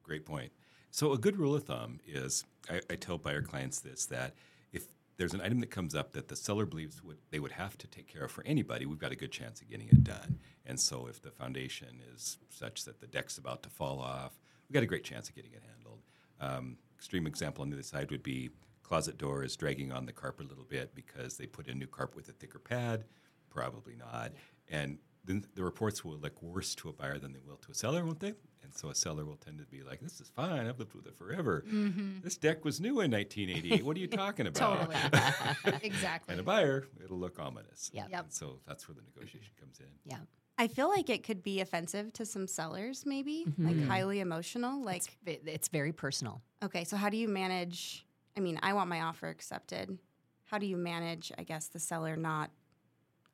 Great 0.07 0.25
point. 0.25 0.51
So 0.89 1.11
a 1.11 1.17
good 1.17 1.37
rule 1.37 1.53
of 1.53 1.65
thumb 1.65 1.99
is 2.07 2.45
I, 2.69 2.79
I 2.89 2.95
tell 2.95 3.17
buyer 3.17 3.41
clients 3.41 3.79
this 3.79 4.05
that 4.05 4.33
if 4.71 4.87
there's 5.17 5.33
an 5.33 5.41
item 5.41 5.59
that 5.59 5.69
comes 5.69 5.93
up 5.93 6.13
that 6.13 6.29
the 6.29 6.35
seller 6.35 6.65
believes 6.65 7.03
would, 7.03 7.17
they 7.29 7.39
would 7.39 7.51
have 7.51 7.77
to 7.79 7.87
take 7.87 8.07
care 8.07 8.23
of 8.23 8.31
for 8.31 8.43
anybody, 8.45 8.85
we've 8.85 8.97
got 8.97 9.11
a 9.11 9.17
good 9.17 9.31
chance 9.31 9.61
of 9.61 9.69
getting 9.69 9.89
it 9.89 10.05
done. 10.05 10.39
And 10.65 10.79
so 10.79 11.07
if 11.07 11.21
the 11.21 11.29
foundation 11.29 12.01
is 12.15 12.37
such 12.49 12.85
that 12.85 13.01
the 13.01 13.07
deck's 13.07 13.37
about 13.37 13.63
to 13.63 13.69
fall 13.69 13.99
off, 13.99 14.39
we've 14.67 14.73
got 14.73 14.83
a 14.83 14.87
great 14.87 15.03
chance 15.03 15.27
of 15.27 15.35
getting 15.35 15.51
it 15.51 15.63
handled. 15.73 15.99
Um, 16.39 16.77
extreme 16.97 17.27
example 17.27 17.63
on 17.63 17.69
the 17.69 17.75
other 17.75 17.83
side 17.83 18.09
would 18.09 18.23
be 18.23 18.49
closet 18.83 19.17
door 19.17 19.43
is 19.43 19.57
dragging 19.57 19.91
on 19.91 20.05
the 20.05 20.13
carpet 20.13 20.45
a 20.45 20.49
little 20.49 20.63
bit 20.63 20.95
because 20.95 21.35
they 21.35 21.45
put 21.45 21.67
in 21.67 21.77
new 21.77 21.87
carpet 21.87 22.15
with 22.15 22.29
a 22.29 22.33
thicker 22.33 22.59
pad. 22.59 23.03
Probably 23.49 23.95
not. 23.95 24.31
And 24.69 24.99
then 25.27 25.45
the 25.55 25.63
reports 25.63 26.03
will 26.03 26.17
look 26.17 26.41
worse 26.41 26.73
to 26.75 26.89
a 26.89 26.93
buyer 26.93 27.19
than 27.19 27.33
they 27.33 27.39
will 27.45 27.57
to 27.57 27.71
a 27.71 27.75
seller, 27.75 28.03
won't 28.03 28.19
they? 28.19 28.33
And 28.63 28.73
so 28.73 28.89
a 28.89 28.95
seller 28.95 29.23
will 29.23 29.35
tend 29.35 29.59
to 29.59 29.65
be 29.65 29.83
like, 29.83 29.99
"This 30.01 30.19
is 30.19 30.29
fine. 30.29 30.67
I've 30.67 30.79
lived 30.79 30.93
with 30.93 31.05
it 31.05 31.15
forever. 31.15 31.63
Mm-hmm. 31.67 32.21
This 32.23 32.37
deck 32.37 32.65
was 32.65 32.81
new 32.81 33.01
in 33.01 33.11
1988. 33.11 33.85
What 33.85 33.95
are 33.95 33.99
you 33.99 34.07
talking 34.07 34.47
about?" 34.47 34.89
Totally. 34.89 35.79
exactly. 35.83 36.33
And 36.33 36.39
a 36.39 36.43
buyer, 36.43 36.87
it'll 37.03 37.19
look 37.19 37.39
ominous. 37.39 37.91
Yeah. 37.93 38.05
Yep. 38.09 38.25
So 38.29 38.59
that's 38.67 38.87
where 38.87 38.95
the 38.95 39.03
negotiation 39.03 39.51
comes 39.59 39.79
in. 39.79 39.87
Yeah. 40.05 40.17
I 40.57 40.67
feel 40.67 40.89
like 40.89 41.09
it 41.09 41.23
could 41.23 41.43
be 41.43 41.61
offensive 41.61 42.11
to 42.13 42.25
some 42.25 42.47
sellers, 42.47 43.05
maybe 43.05 43.45
mm-hmm. 43.47 43.65
like 43.65 43.75
mm-hmm. 43.75 43.89
highly 43.89 44.19
emotional. 44.21 44.83
Like, 44.83 45.03
It's, 45.25 45.45
it's 45.45 45.67
very 45.67 45.93
personal. 45.93 46.41
okay, 46.63 46.83
so 46.83 46.97
how 46.97 47.09
do 47.09 47.17
you 47.17 47.27
manage? 47.27 48.05
I 48.35 48.39
mean, 48.39 48.59
I 48.63 48.73
want 48.73 48.89
my 48.89 49.01
offer 49.01 49.29
accepted. 49.29 49.97
How 50.45 50.57
do 50.57 50.65
you 50.65 50.77
manage, 50.77 51.31
I 51.37 51.43
guess, 51.43 51.67
the 51.67 51.79
seller 51.79 52.15
not, 52.15 52.49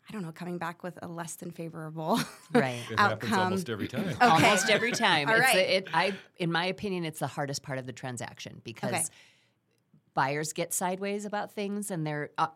I 0.07 0.11
don't 0.11 0.21
know, 0.21 0.31
coming 0.31 0.57
back 0.57 0.83
with 0.83 0.99
a 1.01 1.07
less 1.07 1.35
than 1.35 1.51
favorable 1.51 2.19
Right. 2.51 2.85
It 2.89 2.99
happens 2.99 3.31
outcome? 3.31 3.39
almost 3.39 3.69
every 3.69 3.87
time. 3.87 4.07
Okay. 4.21 4.27
almost 4.29 4.69
every 4.69 4.91
time. 4.91 5.29
All 5.29 5.35
it's 5.35 5.41
right. 5.41 5.57
it, 5.69 5.89
I, 5.93 6.13
in 6.37 6.51
my 6.51 6.65
opinion, 6.65 7.05
it's 7.05 7.19
the 7.19 7.27
hardest 7.27 7.63
part 7.63 7.79
of 7.79 7.85
the 7.85 7.93
transaction 7.93 8.61
because 8.63 8.93
Okay. 8.93 9.03
buyers 10.13 10.53
get 10.53 10.73
sideways 10.73 11.25
about 11.25 11.51
things, 11.51 11.89
and 11.91 12.05
they're 12.05 12.29
uh, 12.37 12.47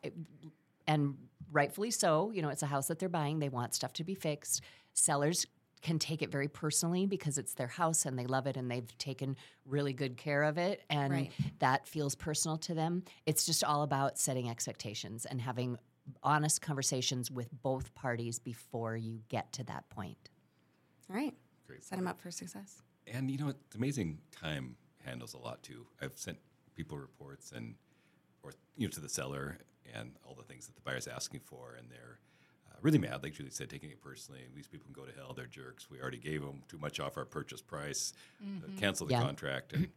and 0.85 1.15
rightfully 1.51 1.91
so. 1.91 2.31
You 2.31 2.41
know, 2.41 2.49
it's 2.49 2.63
a 2.63 2.67
house 2.67 2.87
that 2.87 2.99
they're 2.99 3.09
buying; 3.09 3.39
they 3.39 3.49
want 3.49 3.73
stuff 3.73 3.93
to 3.93 4.03
be 4.03 4.13
fixed. 4.15 4.61
Sellers 4.93 5.45
can 5.81 5.99
take 5.99 6.21
it 6.23 6.31
very 6.31 6.47
personally 6.47 7.05
because 7.05 7.37
it's 7.37 7.53
their 7.53 7.67
house 7.67 8.07
and 8.07 8.17
they 8.17 8.25
love 8.25 8.47
it 8.47 8.57
and 8.57 8.69
they've 8.69 8.97
taken 8.97 9.37
really 9.63 9.93
good 9.93 10.17
care 10.17 10.41
of 10.41 10.57
it 10.57 10.81
and 10.89 11.13
Right. 11.13 11.31
that 11.59 11.87
feels 11.87 12.15
personal 12.15 12.57
to 12.57 12.73
them. 12.73 13.03
It's 13.27 13.45
just 13.45 13.63
all 13.63 13.83
about 13.83 14.17
setting 14.17 14.49
expectations 14.49 15.25
and 15.27 15.39
having 15.39 15.77
honest 16.23 16.61
conversations 16.61 17.29
with 17.31 17.49
both 17.61 17.93
parties 17.95 18.39
before 18.39 18.95
you 18.95 19.21
get 19.29 19.51
to 19.53 19.63
that 19.65 19.89
point. 19.89 20.29
All 21.09 21.15
right, 21.15 21.33
Great. 21.67 21.83
set 21.83 21.97
them 21.97 22.07
up 22.07 22.19
for 22.21 22.31
success. 22.31 22.81
And 23.07 23.29
you 23.31 23.37
know, 23.37 23.49
it's 23.49 23.75
amazing. 23.75 24.19
Time 24.31 24.75
handles 25.05 25.33
a 25.33 25.37
lot 25.37 25.63
too. 25.63 25.85
I've 26.01 26.17
sent 26.17 26.37
people 26.75 26.97
reports 26.97 27.51
and, 27.55 27.75
or 28.43 28.51
you 28.75 28.87
know, 28.87 28.91
to 28.91 28.99
the 28.99 29.09
seller 29.09 29.57
and 29.93 30.11
all 30.25 30.35
the 30.35 30.43
things 30.43 30.67
that 30.67 30.75
the 30.75 30.81
buyer's 30.81 31.07
asking 31.07 31.39
for, 31.45 31.75
and 31.79 31.89
they're 31.89 32.19
uh, 32.69 32.75
really 32.81 32.97
mad, 32.97 33.23
like 33.23 33.33
Julie 33.33 33.49
said, 33.51 33.69
taking 33.69 33.89
it 33.89 34.01
personally. 34.01 34.41
These 34.53 34.67
people 34.67 34.83
can 34.85 34.93
go 34.93 35.09
to 35.09 35.15
hell. 35.17 35.33
They're 35.33 35.45
jerks. 35.45 35.89
We 35.89 36.01
already 36.01 36.17
gave 36.19 36.41
them 36.41 36.61
too 36.67 36.77
much 36.77 36.99
off 36.99 37.15
our 37.15 37.23
purchase 37.25 37.61
price. 37.61 38.11
Uh, 38.43 38.67
cancel 38.77 39.07
the 39.07 39.13
Yeah. 39.13 39.21
contract, 39.21 39.71
and 39.71 39.87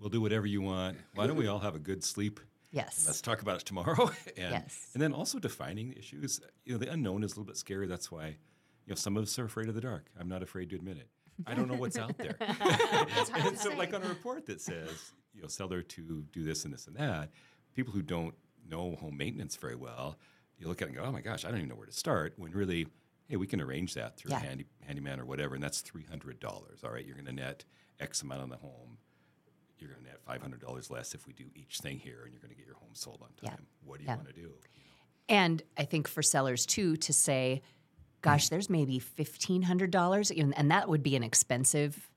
we'll 0.00 0.10
do 0.10 0.20
whatever 0.20 0.46
you 0.46 0.60
want. 0.62 0.98
Why 1.14 1.28
don't 1.28 1.36
we 1.36 1.46
all 1.46 1.60
have 1.60 1.76
a 1.76 1.78
good 1.78 2.02
sleep? 2.02 2.40
Yes. 2.72 3.04
Let's 3.06 3.20
talk 3.20 3.42
about 3.42 3.60
it 3.60 3.66
tomorrow. 3.66 4.10
and, 4.36 4.52
Yes. 4.52 4.90
and 4.94 5.02
then 5.02 5.12
also 5.12 5.38
defining 5.38 5.90
the 5.90 5.98
issues. 5.98 6.40
You 6.64 6.72
know, 6.74 6.78
the 6.78 6.90
unknown 6.92 7.22
is 7.24 7.32
a 7.32 7.34
little 7.34 7.44
bit 7.44 7.56
scary. 7.56 7.86
That's 7.86 8.10
why, 8.12 8.26
you 8.28 8.90
know, 8.90 8.94
some 8.94 9.16
of 9.16 9.24
us 9.24 9.38
are 9.38 9.44
afraid 9.44 9.68
of 9.68 9.74
the 9.74 9.80
dark. 9.80 10.06
I'm 10.18 10.28
not 10.28 10.42
afraid 10.42 10.70
to 10.70 10.76
admit 10.76 10.96
it. 10.98 11.08
I 11.46 11.54
don't 11.54 11.68
know 11.68 11.74
what's 11.74 11.98
out 11.98 12.16
there. 12.18 12.36
and 13.34 13.58
so, 13.58 13.70
like 13.74 13.94
on 13.94 14.02
a 14.02 14.08
report 14.08 14.46
that 14.46 14.60
says, 14.60 15.12
you 15.34 15.40
know, 15.42 15.48
seller 15.48 15.80
to 15.82 16.24
do 16.32 16.44
this 16.44 16.64
and 16.64 16.72
this 16.74 16.86
and 16.86 16.96
that, 16.96 17.30
people 17.74 17.92
who 17.92 18.02
don't 18.02 18.34
know 18.68 18.94
home 18.96 19.16
maintenance 19.16 19.56
very 19.56 19.74
well, 19.76 20.18
you 20.58 20.68
look 20.68 20.82
at 20.82 20.88
it 20.88 20.90
and 20.90 20.98
go, 20.98 21.04
oh 21.04 21.12
my 21.12 21.22
gosh, 21.22 21.44
I 21.44 21.48
don't 21.48 21.58
even 21.58 21.70
know 21.70 21.76
where 21.76 21.86
to 21.86 21.92
start. 21.92 22.34
When 22.36 22.52
really, 22.52 22.86
hey, 23.28 23.36
we 23.36 23.46
can 23.46 23.60
arrange 23.60 23.94
that 23.94 24.16
through 24.18 24.32
Yeah. 24.32 24.38
a 24.38 24.40
handy 24.40 24.66
handyman 24.86 25.18
or 25.18 25.24
whatever, 25.24 25.54
and 25.54 25.64
that's 25.64 25.80
three 25.80 26.04
hundred 26.04 26.40
dollars. 26.40 26.80
All 26.84 26.90
right, 26.92 27.04
you're 27.06 27.14
going 27.16 27.26
to 27.26 27.32
net 27.32 27.64
X 27.98 28.20
amount 28.22 28.42
on 28.42 28.48
the 28.50 28.56
home. 28.58 28.98
You're 29.80 29.90
going 29.90 30.02
to 30.02 30.08
net 30.08 30.20
five 30.24 30.42
hundred 30.42 30.60
dollars 30.60 30.90
less 30.90 31.14
if 31.14 31.26
we 31.26 31.32
do 31.32 31.44
each 31.54 31.78
thing 31.78 31.98
here, 31.98 32.22
and 32.24 32.32
you're 32.32 32.40
going 32.40 32.50
to 32.50 32.56
get 32.56 32.66
your 32.66 32.76
home 32.76 32.90
sold 32.94 33.20
on 33.22 33.28
Yeah. 33.42 33.50
time. 33.50 33.66
What 33.84 33.98
do 33.98 34.04
you 34.04 34.10
Yeah. 34.10 34.16
want 34.16 34.28
to 34.28 34.34
do? 34.34 34.52
And 35.28 35.62
I 35.76 35.84
think 35.84 36.08
for 36.08 36.22
sellers 36.22 36.66
too 36.66 36.96
to 36.96 37.12
say, 37.12 37.62
gosh, 38.22 38.48
there's 38.48 38.68
maybe 38.68 38.98
fifteen 38.98 39.62
hundred 39.62 39.90
dollars, 39.90 40.30
and 40.30 40.70
that 40.70 40.88
would 40.88 41.02
be 41.02 41.16
an 41.16 41.22
expensive 41.22 42.10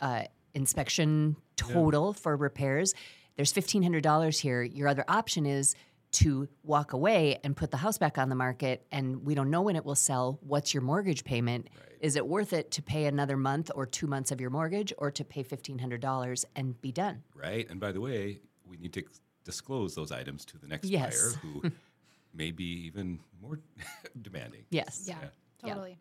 uh, 0.00 0.24
inspection 0.54 1.36
total 1.56 2.12
for 2.12 2.36
repairs. 2.36 2.94
There's 3.36 3.52
fifteen 3.52 3.82
hundred 3.82 4.02
dollars 4.02 4.38
here. 4.40 4.62
Your 4.62 4.88
other 4.88 5.04
option 5.08 5.46
is 5.46 5.74
to 6.12 6.48
walk 6.62 6.92
away 6.92 7.38
and 7.44 7.56
put 7.56 7.70
the 7.70 7.76
house 7.76 7.98
back 7.98 8.16
on 8.18 8.28
the 8.28 8.34
market, 8.34 8.86
and 8.92 9.24
we 9.26 9.34
don't 9.34 9.50
know 9.50 9.62
when 9.62 9.76
it 9.76 9.84
will 9.84 9.94
sell. 9.94 10.38
What's 10.42 10.72
your 10.72 10.82
mortgage 10.82 11.24
payment? 11.24 11.68
Is 12.00 12.16
it 12.16 12.26
worth 12.26 12.52
it 12.52 12.70
to 12.72 12.82
pay 12.82 13.06
another 13.06 13.36
month 13.36 13.70
or 13.74 13.86
two 13.86 14.06
months 14.06 14.30
of 14.30 14.40
your 14.40 14.50
mortgage, 14.50 14.92
or 14.98 15.10
to 15.10 15.24
pay 15.24 15.42
fifteen 15.42 15.78
hundred 15.78 16.00
dollars 16.00 16.44
and 16.54 16.80
be 16.80 16.92
done? 16.92 17.22
right? 17.34 17.68
And 17.68 17.80
by 17.80 17.92
the 17.92 18.00
way, 18.00 18.40
we 18.66 18.76
need 18.76 18.92
to 18.94 19.02
disclose 19.44 19.94
those 19.94 20.10
items 20.12 20.44
to 20.46 20.58
the 20.58 20.66
next 20.66 20.88
Yes. 20.88 21.20
buyer 21.36 21.40
who 21.42 21.70
may 22.34 22.50
be 22.50 22.64
even 22.86 23.20
more 23.40 23.60
demanding. 24.22 24.64
Yes. 24.70 25.04
Yeah, 25.06 25.16
Yeah. 25.64 25.68
totally. 25.74 25.98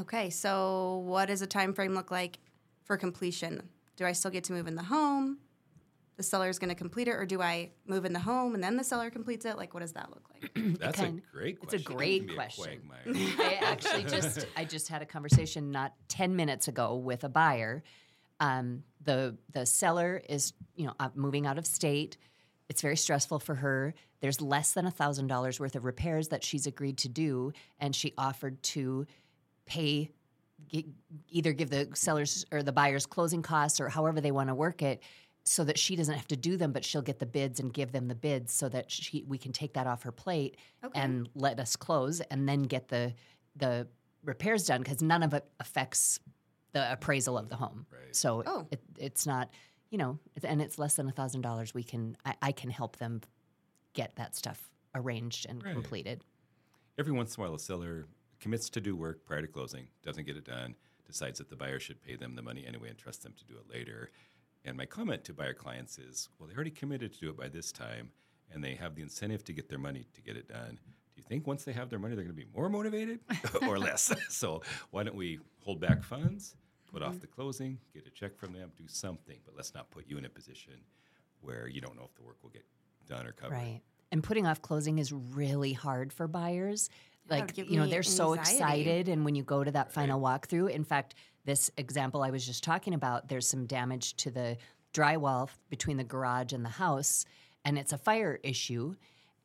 Okay, 0.00 0.28
so 0.30 1.02
what 1.06 1.26
does 1.26 1.40
a 1.42 1.46
time 1.46 1.72
frame 1.72 1.94
look 1.94 2.10
like 2.10 2.38
for 2.84 2.96
completion? 2.96 3.68
Do 3.96 4.04
I 4.04 4.12
still 4.12 4.30
get 4.30 4.44
to 4.44 4.52
move 4.52 4.66
in 4.66 4.74
the 4.74 4.82
home? 4.82 5.38
The 6.16 6.22
seller 6.22 6.48
is 6.48 6.58
going 6.60 6.68
to 6.68 6.74
complete 6.76 7.08
it, 7.08 7.12
or 7.12 7.26
do 7.26 7.42
I 7.42 7.70
move 7.86 8.04
in 8.04 8.12
the 8.12 8.20
home 8.20 8.54
and 8.54 8.62
then 8.62 8.76
the 8.76 8.84
seller 8.84 9.10
completes 9.10 9.44
it? 9.44 9.56
Like, 9.56 9.74
what 9.74 9.80
does 9.80 9.92
that 9.94 10.10
look 10.10 10.22
like? 10.32 10.52
That's 10.78 11.00
kind- 11.00 11.20
a 11.20 11.36
great 11.36 11.58
Question. 11.58 11.80
it's 11.80 11.88
a 11.90 11.92
great 11.92 12.30
a 12.30 12.34
question. 12.34 12.80
quagmire. 13.04 13.32
I 13.40 13.54
actually 13.62 14.04
just 14.16 14.46
I 14.56 14.64
just 14.64 14.88
had 14.88 15.02
a 15.02 15.06
conversation 15.06 15.70
not 15.70 15.92
ten 16.08 16.36
minutes 16.36 16.68
ago 16.68 16.94
with 16.96 17.24
a 17.24 17.28
buyer. 17.28 17.82
Um, 18.40 18.84
the 19.02 19.36
the 19.52 19.66
seller 19.66 20.22
is 20.28 20.52
you 20.76 20.86
know 20.86 20.94
moving 21.14 21.46
out 21.46 21.58
of 21.58 21.66
state. 21.66 22.16
It's 22.68 22.80
very 22.80 22.96
stressful 22.96 23.40
for 23.40 23.56
her. 23.56 23.92
There's 24.20 24.40
less 24.40 24.72
than 24.72 24.86
a 24.86 24.90
thousand 24.90 25.26
dollars 25.26 25.58
worth 25.60 25.76
of 25.76 25.84
repairs 25.84 26.28
that 26.28 26.42
she's 26.44 26.66
agreed 26.66 26.98
to 26.98 27.08
do, 27.08 27.52
and 27.78 27.94
she 27.94 28.14
offered 28.16 28.62
to 28.62 29.06
pay 29.66 30.10
either 31.28 31.52
give 31.52 31.68
the 31.70 31.88
sellers 31.94 32.44
or 32.50 32.62
the 32.62 32.72
buyers 32.72 33.04
closing 33.06 33.42
costs 33.42 33.80
or 33.80 33.88
however 33.88 34.20
they 34.20 34.30
want 34.30 34.48
to 34.48 34.54
work 34.54 34.82
it 34.82 35.02
so 35.44 35.62
that 35.64 35.78
she 35.78 35.94
doesn't 35.96 36.14
have 36.14 36.26
to 36.28 36.36
do 36.36 36.56
them 36.56 36.72
but 36.72 36.84
she'll 36.84 37.02
get 37.02 37.18
the 37.18 37.26
bids 37.26 37.60
and 37.60 37.72
give 37.72 37.92
them 37.92 38.08
the 38.08 38.14
bids 38.14 38.52
so 38.52 38.68
that 38.68 38.90
she 38.90 39.22
we 39.28 39.36
can 39.38 39.52
take 39.52 39.74
that 39.74 39.86
off 39.86 40.02
her 40.02 40.12
plate 40.12 40.56
Okay. 40.84 40.98
and 41.00 41.28
let 41.34 41.60
us 41.60 41.76
close 41.76 42.20
and 42.30 42.48
then 42.48 42.62
get 42.62 42.88
the 42.88 43.14
the 43.56 43.86
repairs 44.24 44.64
done 44.66 44.80
because 44.82 45.02
none 45.02 45.22
of 45.22 45.34
it 45.34 45.44
affects 45.60 46.18
the 46.72 46.90
appraisal 46.92 47.36
of 47.38 47.48
the 47.50 47.56
home 47.56 47.86
Right. 47.92 48.16
so 48.16 48.42
Oh. 48.46 48.66
it, 48.70 48.80
it's 48.98 49.26
not 49.26 49.50
you 49.90 49.98
know 49.98 50.18
and 50.42 50.62
it's 50.62 50.78
less 50.78 50.96
than 50.96 51.08
a 51.08 51.12
thousand 51.12 51.42
dollars 51.42 51.74
we 51.74 51.82
can 51.82 52.16
I, 52.24 52.34
I 52.42 52.52
can 52.52 52.70
help 52.70 52.96
them 52.96 53.20
get 53.92 54.16
that 54.16 54.34
stuff 54.34 54.70
arranged 54.94 55.46
and 55.48 55.62
Right. 55.62 55.72
completed 55.74 56.22
Every 56.96 57.12
once 57.12 57.36
in 57.36 57.42
a 57.42 57.46
while, 57.46 57.54
a 57.56 57.58
seller 57.58 58.06
commits 58.38 58.70
to 58.70 58.80
do 58.80 58.94
work 58.94 59.24
prior 59.24 59.42
to 59.42 59.48
closing, 59.48 59.88
doesn't 60.04 60.26
get 60.26 60.36
it 60.36 60.44
done, 60.44 60.76
decides 61.04 61.38
that 61.38 61.50
the 61.50 61.56
buyer 61.56 61.80
should 61.80 62.00
pay 62.00 62.14
them 62.14 62.36
the 62.36 62.42
money 62.42 62.64
anyway 62.64 62.88
and 62.88 62.96
trust 62.96 63.24
them 63.24 63.32
to 63.36 63.44
do 63.44 63.54
it 63.58 63.68
later. 63.68 64.10
And 64.64 64.76
my 64.76 64.86
comment 64.86 65.24
to 65.24 65.34
buyer 65.34 65.52
clients 65.52 65.98
is, 65.98 66.28
well, 66.38 66.48
they 66.48 66.54
already 66.54 66.70
committed 66.70 67.12
to 67.12 67.20
do 67.20 67.30
it 67.30 67.36
by 67.36 67.48
this 67.48 67.70
time, 67.70 68.10
and 68.52 68.64
they 68.64 68.74
have 68.74 68.94
the 68.94 69.02
incentive 69.02 69.44
to 69.44 69.52
get 69.52 69.68
their 69.68 69.78
money 69.78 70.06
to 70.14 70.22
get 70.22 70.36
it 70.36 70.48
done. 70.48 70.78
Do 71.14 71.16
you 71.16 71.22
think 71.22 71.46
once 71.46 71.64
they 71.64 71.72
have 71.72 71.90
their 71.90 71.98
money, 71.98 72.14
they're 72.14 72.24
going 72.24 72.36
to 72.36 72.42
be 72.42 72.50
more 72.54 72.68
motivated 72.68 73.20
or 73.68 73.78
less? 73.78 74.12
so 74.28 74.62
why 74.90 75.02
don't 75.02 75.16
we 75.16 75.38
hold 75.60 75.80
back 75.80 76.02
funds, 76.02 76.56
put 76.90 77.02
off 77.02 77.12
mm-hmm. 77.12 77.20
the 77.20 77.26
closing, 77.26 77.78
get 77.92 78.06
a 78.06 78.10
check 78.10 78.36
from 78.36 78.52
them, 78.52 78.72
do 78.76 78.84
something, 78.88 79.38
but 79.44 79.54
let's 79.54 79.74
not 79.74 79.90
put 79.90 80.08
you 80.08 80.16
in 80.16 80.24
a 80.24 80.30
position 80.30 80.74
where 81.40 81.68
you 81.68 81.80
don't 81.80 81.96
know 81.96 82.04
if 82.04 82.14
the 82.14 82.22
work 82.22 82.36
will 82.42 82.50
get 82.50 82.64
done 83.06 83.26
or 83.26 83.32
covered. 83.32 83.54
Right. 83.54 83.80
And 84.10 84.22
putting 84.22 84.46
off 84.46 84.62
closing 84.62 84.98
is 84.98 85.12
really 85.12 85.72
hard 85.72 86.12
for 86.12 86.26
buyers. 86.26 86.88
Yeah, 87.28 87.36
Like, 87.36 87.56
you 87.56 87.78
know, 87.78 87.86
they're 87.86 88.02
so 88.02 88.34
excited. 88.34 89.08
And 89.08 89.24
when 89.24 89.34
you 89.34 89.42
go 89.42 89.64
to 89.64 89.70
that 89.70 89.92
final 89.92 90.20
walkthrough, 90.20 90.70
in 90.70 90.84
fact, 90.84 91.14
this 91.44 91.70
example 91.76 92.22
I 92.22 92.30
was 92.30 92.46
just 92.46 92.64
talking 92.64 92.94
about, 92.94 93.28
there's 93.28 93.46
some 93.46 93.66
damage 93.66 94.14
to 94.16 94.30
the 94.30 94.56
drywall 94.92 95.48
between 95.68 95.96
the 95.96 96.04
garage 96.04 96.52
and 96.52 96.64
the 96.64 96.70
house, 96.70 97.24
and 97.64 97.78
it's 97.78 97.92
a 97.92 97.98
fire 97.98 98.38
issue. 98.42 98.94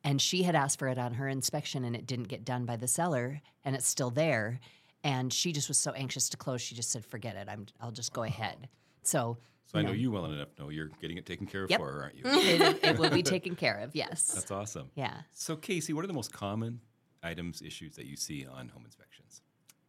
And 0.02 0.20
she 0.20 0.44
had 0.44 0.54
asked 0.54 0.78
for 0.78 0.88
it 0.88 0.98
on 0.98 1.14
her 1.14 1.28
inspection, 1.28 1.84
and 1.84 1.94
it 1.94 2.06
didn't 2.06 2.28
get 2.28 2.44
done 2.44 2.64
by 2.64 2.76
the 2.76 2.88
seller, 2.88 3.42
and 3.64 3.76
it's 3.76 3.86
still 3.86 4.10
there. 4.10 4.60
And 5.04 5.30
she 5.32 5.52
just 5.52 5.68
was 5.68 5.78
so 5.78 5.92
anxious 5.92 6.30
to 6.30 6.36
close, 6.38 6.62
she 6.62 6.74
just 6.74 6.90
said, 6.90 7.04
"Forget 7.04 7.36
it. 7.36 7.48
I'm. 7.50 7.66
I'll 7.80 7.90
just 7.90 8.12
go 8.12 8.22
uh-huh. 8.22 8.42
ahead." 8.42 8.68
So, 9.02 9.38
So 9.66 9.78
I 9.78 9.82
know 9.82 9.92
you 9.92 10.10
well 10.10 10.26
enough 10.26 10.54
to 10.56 10.62
know 10.62 10.68
you're 10.70 10.90
getting 11.02 11.16
it 11.16 11.26
taken 11.26 11.46
care 11.46 11.64
of 11.64 11.70
Yep. 11.70 11.80
for 11.80 11.92
her, 11.92 12.02
aren't 12.02 12.16
you? 12.16 12.22
it, 12.24 12.80
it 12.82 12.98
will 12.98 13.10
be 13.10 13.22
taken 13.22 13.56
care 13.56 13.78
of. 13.78 13.94
Yes. 13.94 14.26
That's 14.34 14.50
awesome. 14.50 14.90
Yeah. 14.94 15.22
So, 15.32 15.56
Casey, 15.56 15.92
what 15.92 16.04
are 16.04 16.08
the 16.08 16.14
most 16.14 16.32
common 16.32 16.80
items, 17.22 17.62
issues 17.62 17.96
that 17.96 18.06
you 18.06 18.16
see 18.16 18.46
on 18.46 18.68
home 18.68 18.84
inspections? 18.84 19.42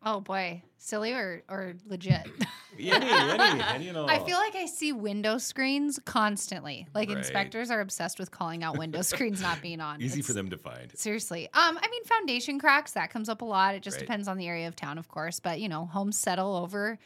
Oh 0.03 0.19
boy, 0.19 0.63
silly 0.77 1.13
or 1.13 1.43
or 1.47 1.73
legit. 1.85 2.27
Any, 2.79 2.89
any, 3.05 3.61
any 3.61 3.87
and 3.89 3.97
all. 3.97 4.09
I 4.09 4.17
feel 4.19 4.37
like 4.37 4.55
I 4.55 4.65
see 4.65 4.93
window 4.93 5.37
screens 5.37 5.99
constantly. 6.05 6.87
Like 6.95 7.09
Right. 7.09 7.17
inspectors 7.17 7.69
are 7.69 7.81
obsessed 7.81 8.17
with 8.17 8.31
calling 8.31 8.63
out 8.63 8.77
window 8.77 9.01
screens 9.03 9.41
not 9.41 9.61
being 9.61 9.81
on. 9.81 10.01
easy 10.01 10.21
for 10.21 10.31
them 10.33 10.49
to 10.49 10.57
find. 10.57 10.89
Seriously. 10.97 11.47
Um, 11.53 11.77
I 11.79 11.87
mean, 11.91 12.03
foundation 12.05 12.57
cracks, 12.59 12.93
that 12.93 13.11
comes 13.11 13.27
up 13.29 13.41
a 13.41 13.45
lot. 13.45 13.75
It 13.75 13.83
just 13.83 13.97
Right. 13.97 14.05
depends 14.07 14.27
on 14.29 14.37
the 14.37 14.47
area 14.47 14.67
of 14.69 14.75
town, 14.77 14.97
of 14.97 15.09
course. 15.09 15.39
But, 15.41 15.59
you 15.59 15.67
know, 15.69 15.85
homes 15.85 16.17
settle 16.17 16.55
over 16.55 16.97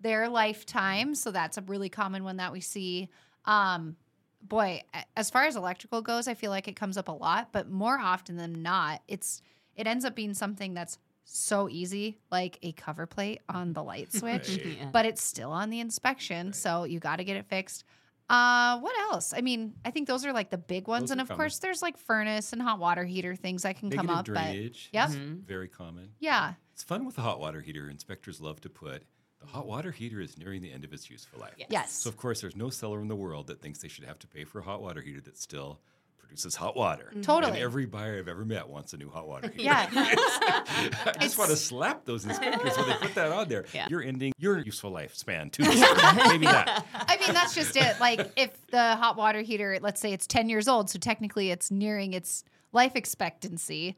their 0.00 0.28
lifetime. 0.28 1.14
So 1.16 1.32
that's 1.32 1.58
a 1.58 1.62
really 1.62 1.88
common 1.88 2.22
one 2.24 2.36
that 2.36 2.52
we 2.52 2.60
see. 2.60 3.08
Um, 3.44 3.96
boy, 4.40 4.82
as 5.16 5.28
far 5.30 5.44
as 5.44 5.56
electrical 5.56 6.00
goes, 6.00 6.28
I 6.28 6.34
feel 6.34 6.52
like 6.52 6.68
it 6.68 6.76
comes 6.76 6.96
up 6.96 7.08
a 7.08 7.12
lot, 7.12 7.48
but 7.52 7.68
more 7.68 7.98
often 7.98 8.36
than 8.36 8.62
not, 8.62 9.02
it's 9.08 9.42
it 9.78 9.86
ends 9.86 10.04
up 10.04 10.14
being 10.14 10.34
something 10.34 10.74
that's 10.74 10.98
so 11.24 11.68
easy, 11.68 12.18
like 12.30 12.58
a 12.62 12.72
cover 12.72 13.06
plate 13.06 13.40
on 13.48 13.72
the 13.72 13.82
light 13.82 14.12
switch, 14.12 14.48
Right. 14.48 14.66
Yeah. 14.78 14.90
but 14.92 15.06
it's 15.06 15.22
still 15.22 15.50
on 15.52 15.70
the 15.70 15.80
inspection. 15.80 16.52
So 16.52 16.84
you 16.84 16.98
got 17.00 17.16
to 17.16 17.24
get 17.24 17.36
it 17.36 17.46
fixed. 17.46 17.84
Uh, 18.30 18.78
what 18.80 18.94
else? 19.10 19.32
I 19.34 19.40
mean, 19.40 19.72
I 19.86 19.90
think 19.90 20.06
those 20.06 20.26
are 20.26 20.32
like 20.34 20.50
the 20.50 20.58
big 20.58 20.86
ones, 20.86 21.04
Those 21.04 21.10
and 21.12 21.20
of 21.22 21.28
common. 21.28 21.38
course, 21.38 21.58
there's 21.60 21.80
like 21.80 21.96
furnace 21.96 22.52
and 22.52 22.60
hot 22.60 22.78
water 22.78 23.04
heater 23.04 23.34
things 23.34 23.62
that 23.62 23.78
can 23.78 23.88
Negative 23.88 24.06
come 24.08 24.16
up. 24.18 24.24
drainage. 24.26 24.90
Yep. 24.92 25.08
is 25.10 25.16
Mhm. 25.16 25.44
Very 25.46 25.68
common. 25.68 26.10
Yeah, 26.18 26.54
It's 26.74 26.82
fun 26.82 27.04
with 27.06 27.16
the 27.16 27.22
hot 27.22 27.40
water 27.40 27.60
heater. 27.62 27.88
Inspectors 27.88 28.40
love 28.40 28.60
to 28.62 28.68
put 28.68 29.04
the 29.40 29.46
hot 29.46 29.66
water 29.66 29.92
heater 29.92 30.20
is 30.20 30.36
nearing 30.36 30.60
the 30.62 30.70
end 30.72 30.84
of 30.84 30.92
its 30.92 31.08
useful 31.08 31.38
life. 31.40 31.54
Yes. 31.56 31.68
yes, 31.70 31.92
So, 31.92 32.08
of 32.10 32.16
course, 32.16 32.40
there's 32.40 32.56
no 32.56 32.70
seller 32.70 33.00
in 33.00 33.08
the 33.08 33.16
world 33.16 33.46
that 33.46 33.60
thinks 33.62 33.78
they 33.78 33.88
should 33.88 34.04
have 34.04 34.18
to 34.20 34.26
pay 34.26 34.44
for 34.44 34.58
a 34.58 34.62
hot 34.62 34.82
water 34.82 35.00
heater 35.00 35.20
that's 35.20 35.40
still 35.40 35.80
produces 36.28 36.54
hot 36.54 36.76
water. 36.76 37.06
Mm-hmm. 37.10 37.22
Totally. 37.22 37.54
And 37.54 37.62
every 37.62 37.86
buyer 37.86 38.18
I've 38.18 38.28
ever 38.28 38.44
met 38.44 38.68
wants 38.68 38.92
a 38.92 38.96
new 38.96 39.10
hot 39.10 39.26
water 39.26 39.48
heater. 39.56 39.62
yeah. 39.62 39.88
I 39.92 41.16
just 41.20 41.38
want 41.38 41.50
to 41.50 41.56
slap 41.56 42.04
those 42.04 42.24
inspectors 42.24 42.76
when 42.76 42.88
they 42.88 42.94
put 42.94 43.14
that 43.14 43.32
on 43.32 43.48
there. 43.48 43.64
Yeah. 43.74 43.88
You're 43.90 44.02
ending 44.02 44.32
your 44.38 44.58
useful 44.58 44.92
lifespan 44.92 45.50
too. 45.50 45.64
sir. 45.72 46.14
Maybe 46.28 46.44
not. 46.44 46.86
I 46.94 47.16
mean, 47.16 47.32
that's 47.32 47.54
just 47.54 47.76
it. 47.76 47.98
Like, 47.98 48.30
if 48.36 48.66
the 48.68 48.96
hot 48.96 49.16
water 49.16 49.40
heater, 49.40 49.78
let's 49.80 50.00
say 50.00 50.12
it's 50.12 50.26
10 50.26 50.48
years 50.48 50.68
old, 50.68 50.90
so 50.90 50.98
technically 50.98 51.50
it's 51.50 51.70
nearing 51.70 52.12
its 52.12 52.44
life 52.72 52.94
expectancy. 52.94 53.96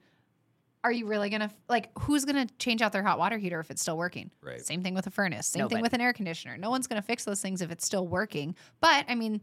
Are 0.82 0.92
you 0.92 1.06
really 1.06 1.28
gonna 1.28 1.50
like? 1.68 1.90
Who's 1.98 2.24
gonna 2.24 2.46
change 2.58 2.80
out 2.80 2.92
their 2.92 3.02
hot 3.02 3.18
water 3.18 3.36
heater 3.36 3.60
if 3.60 3.70
it's 3.70 3.82
still 3.82 3.98
working? 3.98 4.30
Right. 4.42 4.64
Same 4.64 4.82
thing 4.82 4.94
with 4.94 5.06
a 5.06 5.10
furnace. 5.10 5.46
Same 5.46 5.60
Nobody. 5.60 5.74
thing 5.74 5.82
with 5.82 5.92
an 5.92 6.00
air 6.00 6.14
conditioner. 6.14 6.56
No 6.56 6.70
one's 6.70 6.86
gonna 6.86 7.02
fix 7.02 7.26
those 7.26 7.42
things 7.42 7.60
if 7.60 7.70
it's 7.70 7.84
still 7.84 8.06
working. 8.08 8.54
But 8.80 9.04
I 9.06 9.14
mean, 9.14 9.42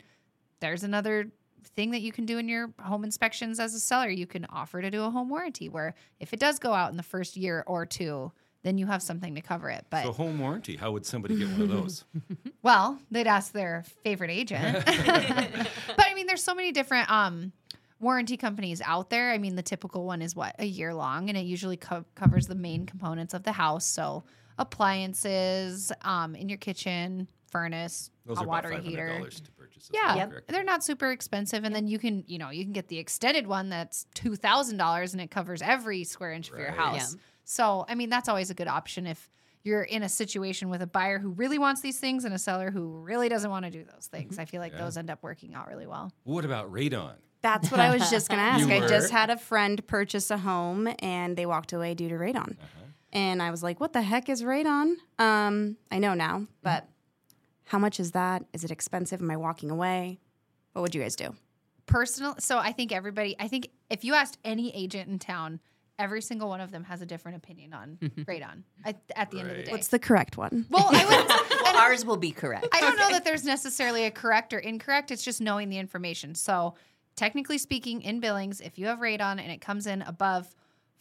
there's 0.61 0.83
another 0.83 1.29
thing 1.67 1.91
that 1.91 2.01
you 2.01 2.11
can 2.11 2.25
do 2.25 2.37
in 2.37 2.47
your 2.47 2.73
home 2.81 3.03
inspections 3.03 3.59
as 3.59 3.73
a 3.73 3.79
seller. 3.79 4.09
You 4.09 4.27
can 4.27 4.45
offer 4.45 4.81
to 4.81 4.89
do 4.89 5.03
a 5.03 5.09
home 5.09 5.29
warranty 5.29 5.69
where 5.69 5.93
if 6.19 6.33
it 6.33 6.39
does 6.39 6.59
go 6.59 6.73
out 6.73 6.91
in 6.91 6.97
the 6.97 7.03
first 7.03 7.37
year 7.37 7.63
or 7.67 7.85
two, 7.85 8.31
then 8.63 8.77
you 8.77 8.87
have 8.87 9.01
something 9.01 9.35
to 9.35 9.41
cover 9.41 9.69
it. 9.69 9.85
But 9.89 10.03
So 10.03 10.11
home 10.11 10.39
warranty, 10.39 10.75
how 10.75 10.91
would 10.91 11.05
somebody 11.05 11.37
get 11.37 11.49
one 11.49 11.61
of 11.61 11.69
those? 11.69 12.03
well, 12.63 12.99
they'd 13.11 13.27
ask 13.27 13.51
their 13.53 13.85
favorite 14.03 14.31
agent. 14.31 14.83
but 14.85 16.05
I 16.05 16.13
mean, 16.15 16.27
there's 16.27 16.43
so 16.43 16.55
many 16.55 16.71
different 16.71 17.09
um, 17.09 17.53
warranty 17.99 18.37
companies 18.37 18.81
out 18.81 19.09
there. 19.09 19.31
I 19.31 19.37
mean, 19.37 19.55
the 19.55 19.61
typical 19.63 20.05
one 20.05 20.21
is 20.21 20.35
what 20.35 20.55
a 20.59 20.65
year 20.65 20.93
long, 20.93 21.29
and 21.29 21.37
it 21.37 21.45
usually 21.45 21.77
co- 21.77 22.05
covers 22.15 22.47
the 22.47 22.55
main 22.55 22.85
components 22.85 23.33
of 23.33 23.43
the 23.43 23.53
house. 23.53 23.85
So 23.85 24.23
appliances, 24.57 25.91
um, 26.01 26.35
in 26.35 26.49
your 26.49 26.57
kitchen, 26.57 27.27
furnace, 27.49 28.09
Those 28.25 28.37
a 28.37 28.41
are 28.41 28.47
water 28.47 28.69
five 28.69 28.83
hundred 28.83 28.89
heater. 28.89 29.29
to 29.29 29.51
purchase. 29.51 29.89
Yeah, 29.93 30.11
is 30.11 30.17
that 30.19 30.29
correct? 30.31 30.47
they're 30.49 30.63
not 30.63 30.83
super 30.83 31.11
expensive, 31.11 31.63
and 31.63 31.73
then 31.75 31.87
you 31.87 31.99
can, 31.99 32.23
you 32.27 32.37
know, 32.37 32.49
you 32.49 32.63
can 32.63 32.73
get 32.73 32.87
the 32.87 32.97
extended 32.99 33.47
one 33.47 33.69
that's 33.69 34.05
two 34.13 34.35
thousand 34.35 34.77
dollars, 34.77 35.13
and 35.13 35.21
it 35.21 35.31
covers 35.31 35.61
every 35.61 36.03
square 36.03 36.31
inch 36.31 36.51
of 36.51 36.57
your 36.59 36.71
house. 36.71 37.13
Yeah. 37.15 37.21
So, 37.45 37.85
I 37.87 37.95
mean, 37.95 38.09
that's 38.09 38.27
always 38.29 38.49
a 38.49 38.53
good 38.53 38.67
option 38.67 39.07
if 39.07 39.29
you're 39.63 39.83
in 39.83 40.03
a 40.03 40.09
situation 40.09 40.69
with 40.69 40.81
a 40.81 40.87
buyer 40.87 41.19
who 41.19 41.29
really 41.31 41.57
wants 41.57 41.81
these 41.81 41.99
things 41.99 42.23
and 42.25 42.33
a 42.33 42.37
seller 42.39 42.71
who 42.71 42.99
really 42.99 43.27
doesn't 43.29 43.49
want 43.49 43.65
to 43.65 43.71
do 43.71 43.83
those 43.83 44.07
things. 44.07 44.37
I 44.39 44.45
feel 44.45 44.61
like 44.61 44.71
Mm-hmm. 44.71 44.79
Yeah. 44.79 44.85
those 44.85 44.97
end 44.97 45.09
up 45.09 45.23
working 45.23 45.53
out 45.55 45.67
really 45.67 45.87
well. 45.87 46.11
What 46.23 46.45
about 46.45 46.71
radon? 46.71 47.15
That's 47.41 47.69
what 47.71 47.79
I 47.79 47.93
was 47.93 48.09
just 48.09 48.29
going 48.29 48.39
to 48.43 48.45
ask. 48.45 48.67
I 48.69 48.79
just 48.87 49.11
had 49.11 49.29
a 49.29 49.37
friend 49.37 49.85
purchase 49.87 50.31
a 50.31 50.37
home 50.37 50.89
and 50.99 51.35
they 51.37 51.45
walked 51.45 51.71
away 51.73 51.93
due 51.95 52.09
to 52.09 52.15
radon. 52.15 52.51
Uh-huh. 52.51 52.83
And 53.13 53.41
I 53.41 53.51
was 53.51 53.61
like, 53.63 53.79
what 53.79 53.93
the 53.93 54.01
heck 54.01 54.27
is 54.29 54.41
radon? 54.43 54.95
Um, 55.19 55.77
I 55.91 55.99
know 55.99 56.13
now, 56.13 56.47
but 56.63 56.87
how 57.67 57.77
much 57.77 57.99
is 57.99 58.11
that? 58.11 58.43
Is 58.53 58.63
it 58.63 58.71
expensive? 58.71 59.21
Am 59.21 59.29
I 59.29 59.37
walking 59.37 59.69
away? 59.69 60.19
What 60.73 60.81
would 60.81 60.95
you 60.95 61.01
guys 61.01 61.15
do? 61.15 61.35
Personal, 61.85 62.35
so 62.39 62.57
I 62.57 62.71
think 62.71 62.91
everybody, 62.91 63.35
I 63.39 63.47
think 63.47 63.69
if 63.89 64.03
you 64.03 64.13
asked 64.13 64.37
any 64.43 64.73
agent 64.75 65.09
in 65.09 65.19
town, 65.19 65.59
every 65.99 66.21
single 66.21 66.47
one 66.47 66.61
of 66.61 66.71
them 66.71 66.83
has 66.85 67.01
a 67.01 67.05
different 67.05 67.37
opinion 67.37 67.73
on 67.73 67.97
mm-hmm. 68.01 68.21
radon 68.21 68.63
at, 68.85 69.01
at 69.15 69.31
the 69.31 69.39
end 69.39 69.51
of 69.51 69.57
the 69.57 69.63
day. 69.63 69.71
What's 69.71 69.89
the 69.89 69.99
correct 69.99 70.37
one? 70.37 70.65
well, 70.69 70.87
I 70.89 71.05
would. 71.05 71.61
well, 71.63 71.77
ours 71.77 72.05
will 72.05 72.17
be 72.17 72.31
correct. 72.31 72.67
I 72.71 72.81
don't 72.81 72.97
know 72.97 73.09
that 73.09 73.25
there's 73.25 73.43
necessarily 73.43 74.05
a 74.05 74.11
correct 74.11 74.53
or 74.53 74.59
incorrect. 74.59 75.11
It's 75.11 75.23
just 75.23 75.41
knowing 75.41 75.69
the 75.69 75.77
information. 75.77 76.35
So, 76.35 76.75
technically 77.15 77.57
speaking, 77.57 78.01
in 78.01 78.19
billings, 78.19 78.61
if 78.61 78.77
you 78.77 78.87
have 78.87 78.99
radon 78.99 79.41
and 79.41 79.51
it 79.51 79.59
comes 79.59 79.87
in 79.87 80.03
above 80.03 80.53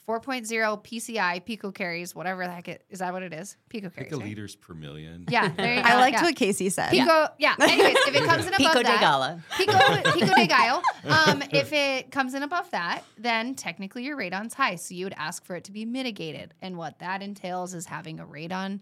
4.0 0.09 0.47
PCI, 0.85 1.45
picocuries, 1.45 2.15
whatever 2.15 2.45
the 2.45 2.53
heck 2.53 2.69
it 2.69 2.85
is, 2.91 3.01
that 3.01 3.13
what 3.13 3.25
it 3.25 3.33
is? 3.33 3.57
Picocuries. 3.69 3.97
Right? 3.97 4.37
Picoliters 4.37 4.61
per 4.61 4.73
million. 4.73 5.25
Yeah, 5.29 5.49
there 5.49 5.75
you 5.75 5.83
go. 5.83 5.89
I 5.89 5.97
liked 5.97 6.19
yeah. 6.19 6.23
what 6.23 6.37
Casey 6.37 6.69
said. 6.71 6.91
Pico, 6.91 7.29
yeah. 7.39 7.57
Anyways, 7.61 7.97
if 8.07 8.15
it 8.15 8.25
comes 8.25 8.47
in 8.47 8.55
above 8.55 8.59
Pico 8.59 8.79
de 8.79 8.85
that, 8.85 9.01
Gala. 9.01 9.43
Pico, 9.57 10.13
Pico 10.13 10.35
de 10.35 10.47
Gallo. 10.47 10.83
Um, 11.07 11.43
if 11.53 11.73
it 11.73 12.11
comes 12.11 12.35
in 12.35 12.43
above 12.43 12.69
that, 12.73 13.03
then 13.17 13.55
technically 13.55 14.03
your 14.05 14.17
radon's 14.17 14.55
high. 14.55 14.75
So 14.75 14.95
you 14.95 15.07
would 15.07 15.15
ask 15.17 15.45
for 15.45 15.55
it 15.55 15.63
to 15.65 15.73
be 15.73 15.85
mitigated. 15.85 16.53
And 16.61 16.77
what 16.77 16.99
that 16.99 17.23
entails 17.23 17.75
is 17.75 17.87
having 17.87 18.19
a 18.19 18.27
radon 18.27 18.81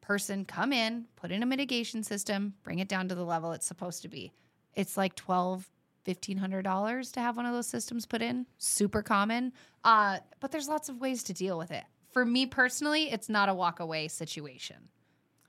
person 0.00 0.46
come 0.46 0.72
in, 0.72 1.04
put 1.14 1.30
in 1.30 1.42
a 1.42 1.46
mitigation 1.46 2.02
system, 2.02 2.54
bring 2.62 2.78
it 2.78 2.88
down 2.88 3.08
to 3.08 3.14
the 3.14 3.24
level 3.24 3.52
it's 3.52 3.66
supposed 3.66 4.00
to 4.02 4.08
be. 4.08 4.32
It's 4.74 4.96
like 4.96 5.14
twelve, 5.14 5.68
fifteen 6.08 6.38
hundred 6.38 6.62
dollars 6.62 7.12
to 7.12 7.20
have 7.20 7.36
one 7.36 7.44
of 7.44 7.52
those 7.52 7.66
systems 7.66 8.06
put 8.06 8.22
in. 8.22 8.46
Super 8.56 9.02
common. 9.02 9.52
Uh, 9.84 10.18
but 10.40 10.50
there's 10.50 10.66
lots 10.66 10.88
of 10.88 10.98
ways 11.02 11.22
to 11.24 11.34
deal 11.34 11.58
with 11.58 11.70
it. 11.70 11.84
For 12.14 12.24
me 12.24 12.46
personally, 12.46 13.10
it's 13.12 13.28
not 13.28 13.50
a 13.50 13.54
walk 13.54 13.78
away 13.78 14.08
situation. 14.08 14.76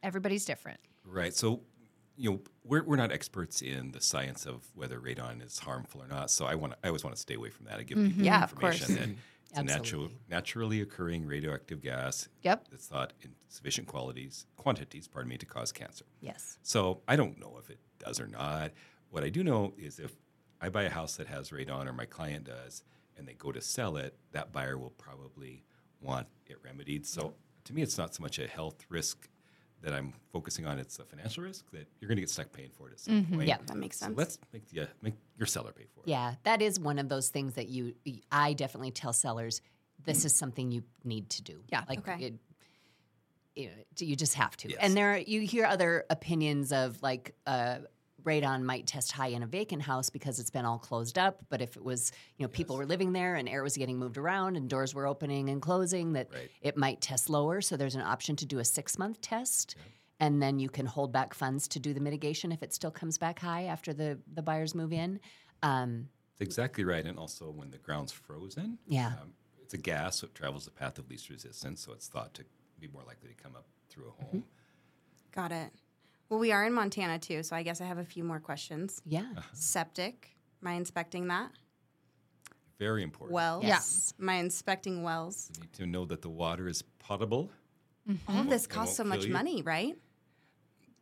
Everybody's 0.04 0.44
different. 0.44 0.82
Right. 1.06 1.34
So, 1.34 1.62
you 2.18 2.30
know, 2.30 2.40
we're, 2.66 2.84
we're 2.84 2.98
not 2.98 3.14
experts 3.14 3.62
in 3.62 3.92
the 3.92 4.02
science 4.02 4.46
of 4.46 4.66
whether 4.76 5.00
radon 5.00 5.42
is 5.46 5.60
harmful 5.60 6.04
or 6.04 6.08
not. 6.10 6.30
So 6.30 6.46
I 6.46 6.56
want 6.56 6.74
I 6.84 6.88
always 6.88 7.06
want 7.06 7.16
to 7.16 7.22
stay 7.22 7.36
away 7.36 7.52
from 7.52 7.66
that. 7.68 7.80
I 7.80 7.84
give 7.84 7.98
people 7.98 8.22
Yeah, 8.22 8.44
of 8.44 8.52
information 8.52 8.88
course. 8.88 9.00
that 9.00 9.10
it's 9.52 9.60
a 9.60 9.64
natural, 9.64 10.10
naturally 10.30 10.82
occurring 10.82 11.26
radioactive 11.26 11.82
gas 11.82 12.28
Yep. 12.44 12.68
that's 12.70 12.86
thought 12.88 13.14
in 13.22 13.32
sufficient 13.48 13.88
qualities, 13.88 14.46
quantities, 14.58 15.08
pardon 15.08 15.30
me, 15.30 15.38
to 15.38 15.46
cause 15.46 15.72
cancer. 15.72 16.04
Yes. 16.20 16.58
So 16.64 17.00
I 17.08 17.16
don't 17.16 17.40
know 17.40 17.56
if 17.62 17.70
it 17.70 17.80
does 17.98 18.20
or 18.20 18.28
not. 18.28 18.72
What 19.10 19.24
I 19.24 19.30
do 19.30 19.42
know 19.42 19.74
is 19.78 20.00
if 20.00 20.12
I 20.62 20.70
buy 20.70 20.84
a 20.84 20.90
house 20.90 21.16
that 21.18 21.28
has 21.28 21.50
radon 21.52 21.88
or 21.88 21.94
my 21.94 22.06
client 22.06 22.46
does, 22.46 22.84
and 23.18 23.28
they 23.28 23.34
go 23.34 23.52
to 23.52 23.62
sell 23.62 23.98
it, 23.98 24.16
that 24.32 24.52
buyer 24.52 24.78
will 24.78 24.92
probably 24.92 25.64
want 26.02 26.28
it 26.48 26.58
remedied. 26.64 27.06
So 27.06 27.34
to 27.66 27.74
me, 27.74 27.82
it's 27.82 27.98
not 27.98 28.14
so 28.16 28.22
much 28.22 28.40
a 28.40 28.48
health 28.48 28.86
risk 28.90 29.28
that 29.82 29.94
I'm 29.94 30.14
focusing 30.34 30.66
on; 30.66 30.78
it's 30.80 31.00
a 31.00 31.06
financial 31.06 31.44
risk 31.44 31.70
that 31.72 31.88
you're 32.00 32.08
going 32.10 32.18
to 32.18 32.22
get 32.22 32.30
stuck 32.30 32.52
paying 32.52 32.70
for 32.72 32.90
it 32.90 32.94
at 32.94 33.00
some 33.00 33.26
point. 33.26 33.48
Yeah. 33.48 33.58
That 33.68 33.78
makes 33.78 34.00
So 34.00 34.08
sense. 34.08 34.18
let's 34.18 34.40
make 34.54 34.68
the 34.70 34.82
uh, 34.82 34.86
make 35.02 35.14
your 35.38 35.48
seller 35.48 35.72
pay 35.72 35.86
for 35.94 36.02
it. 36.02 36.08
Yeah, 36.10 36.36
that 36.44 36.62
is 36.62 36.80
one 36.80 37.00
of 37.00 37.08
those 37.08 37.30
things 37.30 37.54
that 37.54 37.70
you. 37.70 37.94
I 38.32 38.54
definitely 38.54 38.92
tell 38.92 39.14
sellers 39.14 39.62
this 40.06 40.26
is 40.26 40.36
something 40.36 40.72
you 40.72 40.84
need 41.04 41.30
to 41.30 41.42
do. 41.42 41.62
Yeah. 41.72 41.84
like 41.88 42.00
Okay. 42.08 42.24
it, 42.26 42.34
you, 43.56 43.70
you 44.00 44.16
just 44.16 44.36
have 44.36 44.56
to. 44.58 44.70
Yes. 44.70 44.80
And 44.82 44.96
there, 44.96 45.14
are, 45.14 45.18
you 45.18 45.42
hear 45.42 45.66
other 45.66 46.06
opinions 46.10 46.72
of 46.72 47.02
like 47.02 47.36
uh, 47.46 47.80
radon 48.24 48.64
might 48.64 48.88
test 48.88 49.12
high 49.12 49.28
in 49.28 49.44
a 49.44 49.48
vacant 49.48 49.82
house 49.82 50.10
because 50.10 50.40
it's 50.40 50.50
been 50.50 50.66
all 50.66 50.80
closed 50.80 51.18
up. 51.18 51.42
But 51.50 51.62
if 51.62 51.76
it 51.78 51.84
was, 51.84 52.12
you 52.38 52.44
know, 52.44 52.50
people 52.50 52.78
were 52.78 52.86
living 52.86 53.14
there 53.14 53.36
and 53.36 53.48
air 53.50 53.64
was 53.64 53.76
getting 53.78 53.98
moved 53.98 54.18
around 54.18 54.56
and 54.58 54.70
doors 54.70 54.94
were 54.94 55.08
opening 55.08 55.50
and 55.50 55.62
closing, 55.62 56.14
that 56.14 56.32
Right. 56.34 56.50
it 56.62 56.78
might 56.78 57.02
test 57.02 57.30
lower. 57.30 57.62
So 57.62 57.78
there's 57.78 57.96
an 57.96 58.02
option 58.02 58.36
to 58.38 58.46
do 58.46 58.60
a 58.60 58.66
six 58.66 58.98
month 58.98 59.22
test. 59.22 59.76
And 60.22 60.42
then 60.42 60.60
you 60.60 60.70
can 60.70 60.86
hold 60.86 61.14
back 61.14 61.34
funds 61.34 61.68
to 61.70 61.80
do 61.80 61.94
the 61.94 62.02
mitigation 62.02 62.52
if 62.52 62.62
it 62.62 62.74
still 62.74 62.92
comes 62.92 63.18
back 63.18 63.40
high 63.40 63.64
after 63.66 63.94
the, 63.94 64.20
the 64.34 64.42
buyers 64.42 64.76
move 64.76 64.92
in. 64.92 65.20
Um, 65.64 66.10
That's 66.38 66.42
exactly 66.50 66.84
right. 66.84 67.06
And 67.06 67.18
also, 67.18 67.50
when 67.52 67.72
the 67.72 67.78
ground's 67.78 68.12
frozen, 68.12 68.80
Yeah. 68.88 69.14
um, 69.22 69.34
it's 69.62 69.74
a 69.74 69.78
gas, 69.78 70.18
so 70.20 70.26
it 70.28 70.36
travels 70.36 70.66
the 70.66 70.72
path 70.72 71.00
of 71.00 71.10
least 71.10 71.30
resistance. 71.30 71.82
So 71.86 71.94
it's 71.94 72.08
thought 72.08 72.34
to 72.34 72.44
be 72.80 72.88
more 72.88 73.04
likely 73.08 73.30
to 73.30 73.36
come 73.36 73.56
up 73.56 73.66
through 73.90 74.10
a 74.10 74.24
home. 74.24 74.44
Got 75.32 75.52
it. 75.54 75.72
Well, 76.30 76.40
we 76.40 76.52
are 76.52 76.66
in 76.66 76.74
Montana 76.74 77.18
too, 77.20 77.42
so 77.44 77.56
I 77.56 77.64
guess 77.64 77.82
I 77.82 77.86
have 77.86 77.98
a 77.98 78.06
few 78.06 78.24
more 78.24 78.40
questions. 78.40 79.02
yeah. 79.06 79.26
Uh-huh. 79.36 79.42
Septic. 79.54 80.36
Am 80.62 80.68
I 80.68 80.74
inspecting 80.74 81.28
that? 81.28 81.52
Very 82.78 83.04
important. 83.04 83.34
Wells. 83.34 83.64
Yes. 83.64 84.14
Am 84.20 84.30
I 84.30 84.36
inspecting 84.36 85.04
wells? 85.04 85.50
You 85.56 85.62
need 85.62 85.74
to 85.74 85.86
know 85.86 86.06
that 86.06 86.22
the 86.22 86.30
water 86.30 86.68
is 86.68 86.82
potable. 87.00 87.50
All 88.28 88.42
of 88.42 88.50
this 88.50 88.66
costs 88.66 88.96
so 88.96 89.04
much 89.04 89.26
you. 89.26 89.34
money, 89.34 89.62
right? 89.62 89.96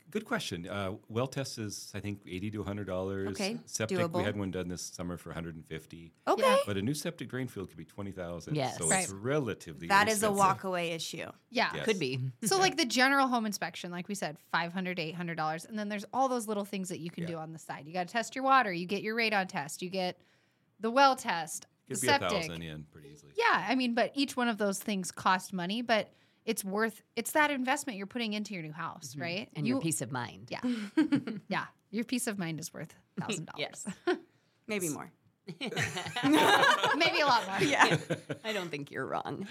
Good 0.10 0.24
question. 0.24 0.68
Uh, 0.68 0.94
well 1.10 1.28
test 1.28 1.58
is 1.58 1.92
I 1.94 2.00
think 2.00 2.22
eighty 2.26 2.50
to 2.52 2.64
hundred 2.64 2.88
dollars. 2.88 3.28
Okay, 3.30 3.58
Septic 3.66 3.98
doable. 3.98 4.20
we 4.20 4.24
had 4.24 4.38
one 4.38 4.52
done 4.52 4.70
this 4.70 4.82
summer 4.82 5.18
for 5.18 5.30
one 5.30 5.36
hundred 5.36 5.56
and 5.56 5.66
fifty. 5.66 6.14
Okay. 6.28 6.42
Yeah. 6.44 6.56
But 6.66 6.78
a 6.78 6.82
new 6.82 6.94
septic 6.94 7.28
drain 7.30 7.48
field 7.48 7.68
could 7.68 7.78
be 7.78 7.84
twenty 7.86 8.12
thousand. 8.12 8.56
Yes. 8.56 8.78
So 8.78 8.88
Right. 8.88 9.04
it's 9.04 9.12
relatively 9.12 9.88
That 9.88 10.08
is 10.08 10.24
a 10.24 10.28
inexpensive. 10.28 10.38
walk 10.38 10.64
away 10.64 10.92
issue. 10.92 11.30
Yeah. 11.50 11.70
Yes. 11.76 11.86
Could 11.86 12.00
be. 12.00 12.20
So 12.46 12.58
like 12.58 12.78
the 12.78 12.86
general 12.86 13.28
home 13.28 13.46
inspection, 13.46 13.92
like 13.92 14.08
we 14.08 14.16
said, 14.16 14.38
five 14.52 14.72
hundred, 14.72 14.98
eight 14.98 15.16
hundred 15.16 15.36
dollars, 15.36 15.66
and 15.66 15.78
then 15.78 15.90
there's 15.90 16.06
all 16.14 16.30
those 16.30 16.48
little 16.48 16.66
things 16.66 16.88
that 16.90 17.00
you 17.00 17.10
can 17.10 17.24
Yeah. 17.24 17.30
do 17.32 17.38
on 17.38 17.52
the 17.52 17.60
side. 17.60 17.86
You 17.86 17.94
got 17.94 18.08
to 18.08 18.14
test 18.14 18.34
your 18.36 18.46
water. 18.46 18.72
You 18.72 18.86
get 18.86 19.02
your 19.04 19.16
radon 19.16 19.48
test. 19.50 19.82
You 19.82 19.90
get 19.90 20.22
the 20.80 20.90
well 20.90 21.16
test. 21.18 21.68
Could 21.90 21.98
the 21.98 22.02
be 22.02 22.08
septic. 22.08 22.32
a 22.32 22.36
thousand 22.42 22.62
in 22.62 22.86
pretty 22.92 23.10
easily. 23.14 23.34
Yeah, 23.38 23.66
I 23.68 23.76
mean, 23.76 23.94
but 23.94 24.12
each 24.14 24.38
one 24.38 24.48
of 24.48 24.58
those 24.58 24.80
things 24.80 25.12
cost 25.12 25.52
money, 25.54 25.82
but 25.82 26.12
it's 26.48 26.64
worth. 26.64 27.04
It's 27.16 27.34
that 27.34 27.52
investment 27.52 27.98
you're 27.98 28.08
putting 28.08 28.34
into 28.34 28.54
your 28.54 28.64
new 28.64 28.72
house, 28.72 29.12
mm-hmm. 29.12 29.22
right? 29.22 29.50
And 29.56 29.68
you, 29.68 29.76
your 29.76 29.82
peace 29.82 30.02
of 30.02 30.12
mind. 30.12 30.50
Yeah, 30.50 30.62
yeah. 31.50 31.66
Your 31.92 32.06
peace 32.06 32.26
of 32.26 32.40
mind 32.40 32.60
is 32.60 32.74
worth 32.74 32.96
thousand 33.20 33.46
dollars. 33.46 33.86
Yes. 34.08 34.18
Maybe 34.66 34.90
more. 34.90 35.12
Maybe 35.62 37.22
a 37.22 37.26
lot 37.26 37.48
more. 37.48 37.62
Yeah. 37.62 37.98
I 38.44 38.52
don't 38.52 38.70
think 38.70 38.92
you're 38.92 39.06
wrong. 39.06 39.48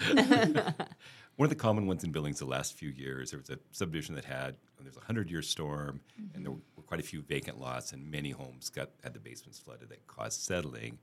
One 1.37 1.45
of 1.45 1.49
the 1.49 1.55
common 1.55 1.87
ones 1.87 2.03
in 2.03 2.11
Billings 2.11 2.37
the 2.37 2.45
last 2.45 2.75
few 2.75 2.89
years, 2.89 3.31
there 3.31 3.39
was 3.39 3.49
a 3.49 3.57
subdivision 3.71 4.13
that 4.13 4.25
had 4.25 4.55
there's 4.81 4.97
a 4.97 5.01
hundred 5.01 5.31
year 5.31 5.41
storm, 5.41 6.01
and 6.35 6.45
there 6.45 6.51
mm-hmm. 6.51 6.61
were 6.75 6.83
quite 6.83 6.99
a 6.99 7.03
few 7.03 7.21
vacant 7.21 7.59
lots, 7.59 7.93
and 7.93 8.11
many 8.11 8.31
homes 8.31 8.69
got 8.69 8.89
had 9.03 9.13
the 9.13 9.19
basements 9.19 9.59
flooded 9.59 9.89
that 9.89 10.05
caused 10.07 10.41
settling. 10.41 10.99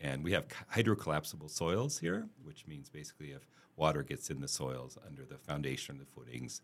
And 0.00 0.22
we 0.24 0.32
have 0.32 0.46
hydrocollapsible 0.74 1.50
soils 1.50 1.98
here, 1.98 2.26
which 2.42 2.66
means 2.66 2.88
basically 2.90 3.28
if 3.30 3.46
water 3.76 4.02
gets 4.02 4.30
in 4.30 4.40
the 4.40 4.48
soils 4.48 4.98
under 5.06 5.24
the 5.24 5.38
foundation, 5.38 5.98
the 5.98 6.04
footings, 6.04 6.60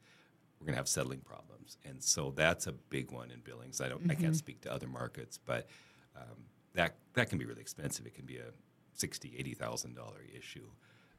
we're 0.61 0.66
going 0.66 0.75
to 0.75 0.79
have 0.79 0.88
settling 0.88 1.21
problems. 1.21 1.79
And 1.85 2.03
so 2.03 2.33
that's 2.37 2.66
a 2.66 2.73
big 2.73 3.11
one 3.12 3.31
in 3.31 3.40
Billings. 3.40 3.81
I 3.81 3.88
don't, 3.88 4.11
I 4.11 4.14
can't 4.14 4.37
speak 4.37 4.61
to 4.62 4.73
other 4.73 4.87
markets, 4.88 5.38
but 5.38 5.66
um, 6.16 6.45
that 6.75 6.97
that 7.14 7.31
can 7.31 7.38
be 7.38 7.47
really 7.47 7.62
expensive. 7.62 8.05
It 8.07 8.14
can 8.14 8.27
be 8.27 8.37
a 8.37 8.51
sixty, 8.93 9.35
eighty 9.38 9.55
thousand 9.55 9.95
dollar 9.95 10.21
issue. 10.37 10.66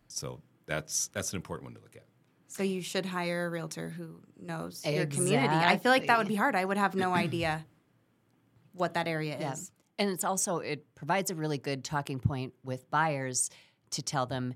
So 0.08 0.42
that's 0.68 1.08
that's 1.08 1.32
an 1.34 1.38
important 1.38 1.66
one 1.66 1.74
to 1.76 1.82
look 1.82 1.96
at. 1.96 2.06
So 2.48 2.64
you 2.64 2.82
should 2.82 3.06
hire 3.06 3.48
a 3.48 3.50
realtor 3.50 3.90
who 3.90 4.22
knows 4.40 4.86
your 4.86 5.06
community. 5.08 5.56
I 5.56 5.78
feel 5.78 5.92
like 5.92 6.06
that 6.08 6.18
would 6.20 6.28
be 6.28 6.36
hard. 6.36 6.54
I 6.56 6.66
would 6.66 6.78
have 6.78 6.94
no 6.96 7.14
idea 7.26 7.66
what 8.74 8.94
that 8.94 9.08
area 9.08 9.38
Yeah. 9.40 9.54
is. 9.54 9.72
And 10.02 10.10
it's 10.10 10.24
also 10.24 10.58
it 10.58 10.96
provides 10.96 11.30
a 11.30 11.36
really 11.36 11.60
good 11.60 11.84
talking 11.84 12.20
point 12.20 12.56
with 12.64 12.90
buyers 12.90 13.52
to 13.92 14.02
tell 14.02 14.26
them 14.26 14.56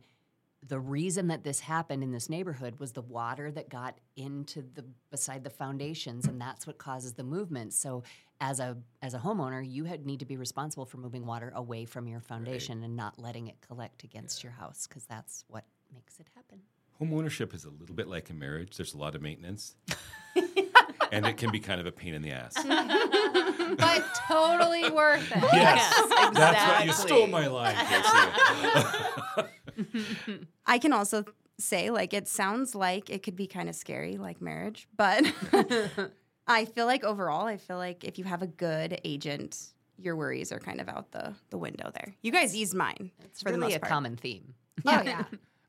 the 0.67 0.79
reason 0.79 1.27
that 1.27 1.43
this 1.43 1.59
happened 1.59 2.01
in 2.01 2.11
this 2.11 2.29
neighborhood 2.29 2.79
was 2.79 2.93
the 2.93 3.03
water 3.03 3.51
that 3.51 3.69
got 3.69 3.99
into 4.15 4.63
the 4.73 4.83
beside 5.11 5.43
the 5.43 5.51
foundations 5.51 6.25
and 6.25 6.41
that's 6.41 6.65
what 6.65 6.79
causes 6.79 7.13
the 7.13 7.23
movement. 7.23 7.73
So 7.73 8.01
as 8.41 8.59
a 8.59 8.75
as 9.03 9.13
a 9.13 9.19
homeowner, 9.19 9.63
you 9.63 9.83
had, 9.83 10.03
need 10.03 10.17
to 10.21 10.25
be 10.25 10.35
responsible 10.35 10.83
for 10.83 10.97
moving 10.97 11.27
water 11.27 11.53
away 11.55 11.85
from 11.85 12.07
your 12.07 12.21
foundation 12.21 12.83
and 12.83 12.95
not 12.95 13.19
letting 13.19 13.45
it 13.45 13.61
collect 13.61 14.03
against 14.03 14.43
your 14.43 14.53
house 14.53 14.87
because 14.87 15.05
that's 15.05 15.45
what 15.47 15.65
makes 15.93 16.19
it 16.19 16.25
happen. 16.33 16.59
Home 16.97 17.13
ownership 17.13 17.53
is 17.53 17.65
a 17.65 17.69
little 17.69 17.93
bit 17.93 18.07
like 18.07 18.31
a 18.31 18.33
marriage. 18.33 18.77
There's 18.77 18.95
a 18.95 18.97
lot 18.97 19.13
of 19.13 19.21
maintenance, 19.21 19.75
and 21.11 21.27
it 21.27 21.37
can 21.37 21.51
be 21.51 21.59
kind 21.59 21.79
of 21.79 21.85
a 21.85 21.91
pain 21.91 22.15
in 22.15 22.23
the 22.23 22.31
ass. 22.31 22.55
but 23.77 24.03
totally 24.27 24.89
worth 24.89 25.31
it. 25.31 25.43
Yes, 25.53 25.93
that's 26.33 26.67
what 26.67 26.85
you 26.85 26.93
stole 26.93 27.27
my 27.27 27.47
line. 27.47 27.75
Casey. 29.75 30.39
I 30.65 30.77
can 30.77 30.93
also 30.93 31.25
say, 31.59 31.89
like, 31.89 32.13
it 32.13 32.27
sounds 32.27 32.75
like 32.75 33.09
it 33.09 33.23
could 33.23 33.35
be 33.35 33.47
kind 33.47 33.69
of 33.69 33.75
scary, 33.75 34.17
like 34.17 34.41
marriage, 34.41 34.87
but 34.95 35.25
I 36.47 36.65
feel 36.65 36.85
like 36.85 37.03
overall, 37.03 37.45
I 37.47 37.57
feel 37.57 37.77
like 37.77 38.03
if 38.03 38.17
you 38.17 38.23
have 38.25 38.41
a 38.41 38.47
good 38.47 38.99
agent, 39.03 39.57
your 39.97 40.15
worries 40.15 40.51
are 40.51 40.59
kind 40.59 40.81
of 40.81 40.89
out 40.89 41.11
the, 41.11 41.33
the 41.49 41.57
window 41.57 41.91
there. 41.93 42.13
You 42.21 42.31
guys 42.31 42.55
eased 42.55 42.73
mine 42.73 43.11
It's 43.23 43.41
for 43.41 43.49
the 43.49 43.57
really 43.57 43.67
most 43.73 43.77
a 43.77 43.79
part. 43.79 43.91
common 43.91 44.15
theme. 44.17 44.53
Oh 44.85 45.01
yeah. 45.03 45.23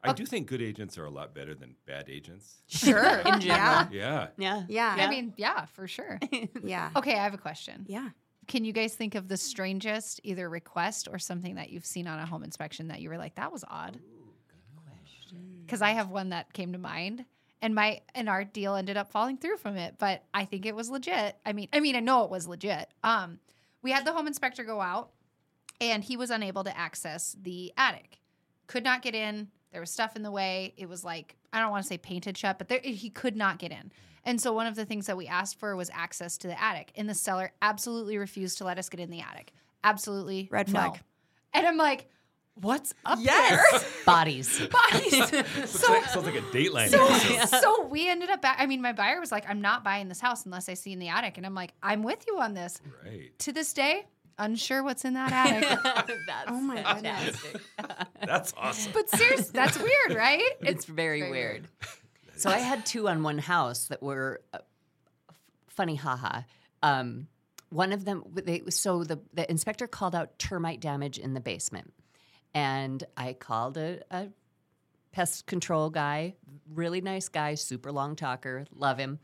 I 0.08 0.12
do 0.12 0.26
think 0.26 0.46
good 0.48 0.62
agents 0.62 0.98
are 0.98 1.04
a 1.04 1.10
lot 1.10 1.34
better 1.34 1.54
than 1.54 1.74
bad 1.86 2.08
agents. 2.08 2.56
Sure. 2.66 3.18
In 3.26 3.40
general. 3.40 3.42
Yeah. 3.48 3.88
Yeah. 3.90 4.28
Yeah. 4.36 4.64
Yeah. 4.68 5.06
I 5.06 5.10
mean, 5.10 5.34
yeah, 5.36 5.66
for 5.66 5.86
sure. 5.86 6.18
yeah. 6.62 6.90
Okay, 6.96 7.14
I 7.14 7.22
have 7.22 7.34
a 7.34 7.38
question. 7.38 7.84
Yeah. 7.88 8.10
Can 8.46 8.64
you 8.64 8.72
guys 8.72 8.94
think 8.94 9.14
of 9.14 9.28
the 9.28 9.36
strangest 9.36 10.20
either 10.22 10.48
request 10.48 11.08
or 11.10 11.18
something 11.18 11.56
that 11.56 11.70
you've 11.70 11.84
seen 11.84 12.06
on 12.06 12.18
a 12.18 12.26
home 12.26 12.44
inspection 12.44 12.88
that 12.88 13.00
you 13.00 13.08
were 13.10 13.18
like, 13.18 13.34
that 13.34 13.52
was 13.52 13.64
odd? 13.68 13.98
Because 15.64 15.82
I 15.82 15.90
have 15.90 16.10
one 16.10 16.30
that 16.30 16.52
came 16.52 16.72
to 16.72 16.78
mind. 16.78 17.24
And 17.62 17.74
my 17.74 18.02
and 18.14 18.28
our 18.28 18.44
deal 18.44 18.76
ended 18.76 18.96
up 18.96 19.10
falling 19.10 19.38
through 19.38 19.56
from 19.56 19.76
it, 19.76 19.96
but 19.98 20.22
I 20.32 20.44
think 20.44 20.66
it 20.66 20.76
was 20.76 20.90
legit. 20.90 21.36
I 21.44 21.52
mean, 21.54 21.68
I 21.72 21.80
mean, 21.80 21.96
I 21.96 22.00
know 22.00 22.22
it 22.24 22.30
was 22.30 22.46
legit. 22.46 22.88
Um, 23.02 23.40
we 23.82 23.90
had 23.90 24.04
the 24.04 24.12
home 24.12 24.26
inspector 24.26 24.62
go 24.62 24.80
out, 24.80 25.10
and 25.80 26.04
he 26.04 26.16
was 26.18 26.30
unable 26.30 26.64
to 26.64 26.78
access 26.78 27.34
the 27.40 27.72
attic. 27.78 28.18
Could 28.66 28.84
not 28.84 29.00
get 29.00 29.14
in. 29.14 29.48
There 29.76 29.82
was 29.82 29.90
stuff 29.90 30.16
in 30.16 30.22
the 30.22 30.30
way. 30.30 30.72
It 30.78 30.88
was 30.88 31.04
like 31.04 31.36
I 31.52 31.60
don't 31.60 31.70
want 31.70 31.82
to 31.84 31.86
say 31.86 31.98
painted 31.98 32.38
shut, 32.38 32.56
but 32.56 32.68
there, 32.68 32.80
he 32.82 33.10
could 33.10 33.36
not 33.36 33.58
get 33.58 33.72
in. 33.72 33.92
And 34.24 34.40
so 34.40 34.54
one 34.54 34.66
of 34.66 34.74
the 34.74 34.86
things 34.86 35.04
that 35.04 35.18
we 35.18 35.26
asked 35.26 35.58
for 35.60 35.76
was 35.76 35.90
access 35.92 36.38
to 36.38 36.48
the 36.48 36.58
attic, 36.58 36.92
and 36.96 37.06
the 37.06 37.12
seller 37.14 37.52
absolutely 37.60 38.16
refused 38.16 38.56
to 38.58 38.64
let 38.64 38.78
us 38.78 38.88
get 38.88 39.00
in 39.00 39.10
the 39.10 39.20
attic. 39.20 39.52
Absolutely, 39.84 40.48
Red 40.50 40.68
no. 40.72 40.80
flag. 40.80 41.00
And 41.52 41.66
I'm 41.66 41.76
like, 41.76 42.08
what's 42.54 42.94
up 43.04 43.18
Bodies. 44.06 44.58
there? 44.58 44.68
Bodies. 44.72 45.30
Looks 45.30 45.88
like, 45.90 46.04
sounds 46.06 46.24
like 46.26 46.34
a 46.36 46.40
Dateline 46.40 46.88
So, 46.88 47.06
episode. 47.06 47.60
so 47.60 47.86
we 47.88 48.08
ended 48.08 48.30
up 48.30 48.40
back. 48.40 48.56
I 48.58 48.64
mean, 48.64 48.80
my 48.80 48.94
buyer 48.94 49.20
was 49.20 49.30
like, 49.30 49.44
I'm 49.46 49.60
not 49.60 49.84
buying 49.84 50.08
this 50.08 50.20
house 50.20 50.46
unless 50.46 50.70
I 50.70 50.74
see 50.74 50.94
in 50.94 50.98
the 51.00 51.08
attic. 51.08 51.36
And 51.36 51.44
I'm 51.44 51.54
like, 51.54 51.74
I'm 51.82 52.02
with 52.02 52.24
you 52.26 52.38
on 52.40 52.54
this. 52.54 52.80
Right. 53.04 53.38
To 53.40 53.52
this 53.52 53.74
day, 53.74 54.06
unsure 54.38 54.82
what's 54.82 55.04
in 55.04 55.14
that 55.14 55.32
attic. 55.32 55.68
That's 56.26 56.48
Oh 56.48 56.60
my 56.60 56.82
goodness. 56.94 57.42
That's 58.24 58.52
awesome. 58.56 58.92
but 58.92 59.08
seriously, 59.10 59.50
that's 59.52 59.78
weird, 59.78 60.14
right? 60.16 60.42
It's 60.60 60.84
very, 60.84 61.20
very 61.20 61.30
weird. 61.30 61.68
So 62.36 62.50
I 62.50 62.58
had 62.58 62.84
two 62.84 63.08
on 63.08 63.22
one 63.22 63.38
house 63.38 63.86
that 63.86 64.02
were 64.02 64.40
uh, 64.52 64.58
f- 65.30 65.36
funny, 65.68 65.94
haha. 65.96 66.42
Um, 66.82 67.28
one 67.70 67.92
of 67.92 68.04
them, 68.04 68.24
they, 68.34 68.62
so 68.68 69.04
the, 69.04 69.20
the 69.32 69.48
inspector 69.50 69.86
called 69.86 70.14
out 70.14 70.38
termite 70.38 70.80
damage 70.80 71.18
in 71.18 71.34
the 71.34 71.40
basement. 71.40 71.92
And 72.54 73.02
I 73.16 73.32
called 73.34 73.76
a, 73.76 74.00
a 74.10 74.28
pest 75.12 75.46
control 75.46 75.88
guy, 75.90 76.34
really 76.74 77.00
nice 77.00 77.28
guy, 77.28 77.54
super 77.54 77.90
long 77.92 78.16
talker, 78.16 78.66
love 78.74 78.98
him. 78.98 79.18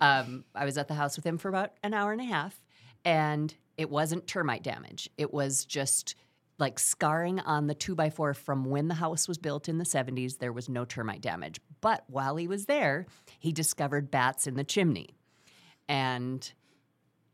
um, 0.00 0.44
I 0.54 0.64
was 0.64 0.76
at 0.78 0.88
the 0.88 0.94
house 0.94 1.16
with 1.16 1.24
him 1.26 1.38
for 1.38 1.48
about 1.48 1.72
an 1.82 1.94
hour 1.94 2.10
and 2.12 2.20
a 2.20 2.24
half, 2.24 2.60
and 3.04 3.54
it 3.76 3.90
wasn't 3.90 4.26
termite 4.26 4.62
damage. 4.62 5.10
It 5.16 5.32
was 5.32 5.64
just 5.64 6.14
like 6.58 6.78
scarring 6.78 7.40
on 7.40 7.66
the 7.66 7.74
two 7.74 7.94
by 7.94 8.10
four 8.10 8.32
from 8.32 8.64
when 8.64 8.88
the 8.88 8.94
house 8.94 9.28
was 9.28 9.38
built 9.38 9.68
in 9.68 9.78
the 9.78 9.84
70s. 9.84 10.38
There 10.38 10.52
was 10.52 10.68
no 10.68 10.84
termite 10.84 11.20
damage. 11.20 11.60
But 11.80 12.04
while 12.08 12.36
he 12.36 12.48
was 12.48 12.64
there, 12.66 13.06
he 13.38 13.52
discovered 13.52 14.10
bats 14.10 14.46
in 14.46 14.54
the 14.54 14.64
chimney. 14.64 15.10
And 15.88 16.50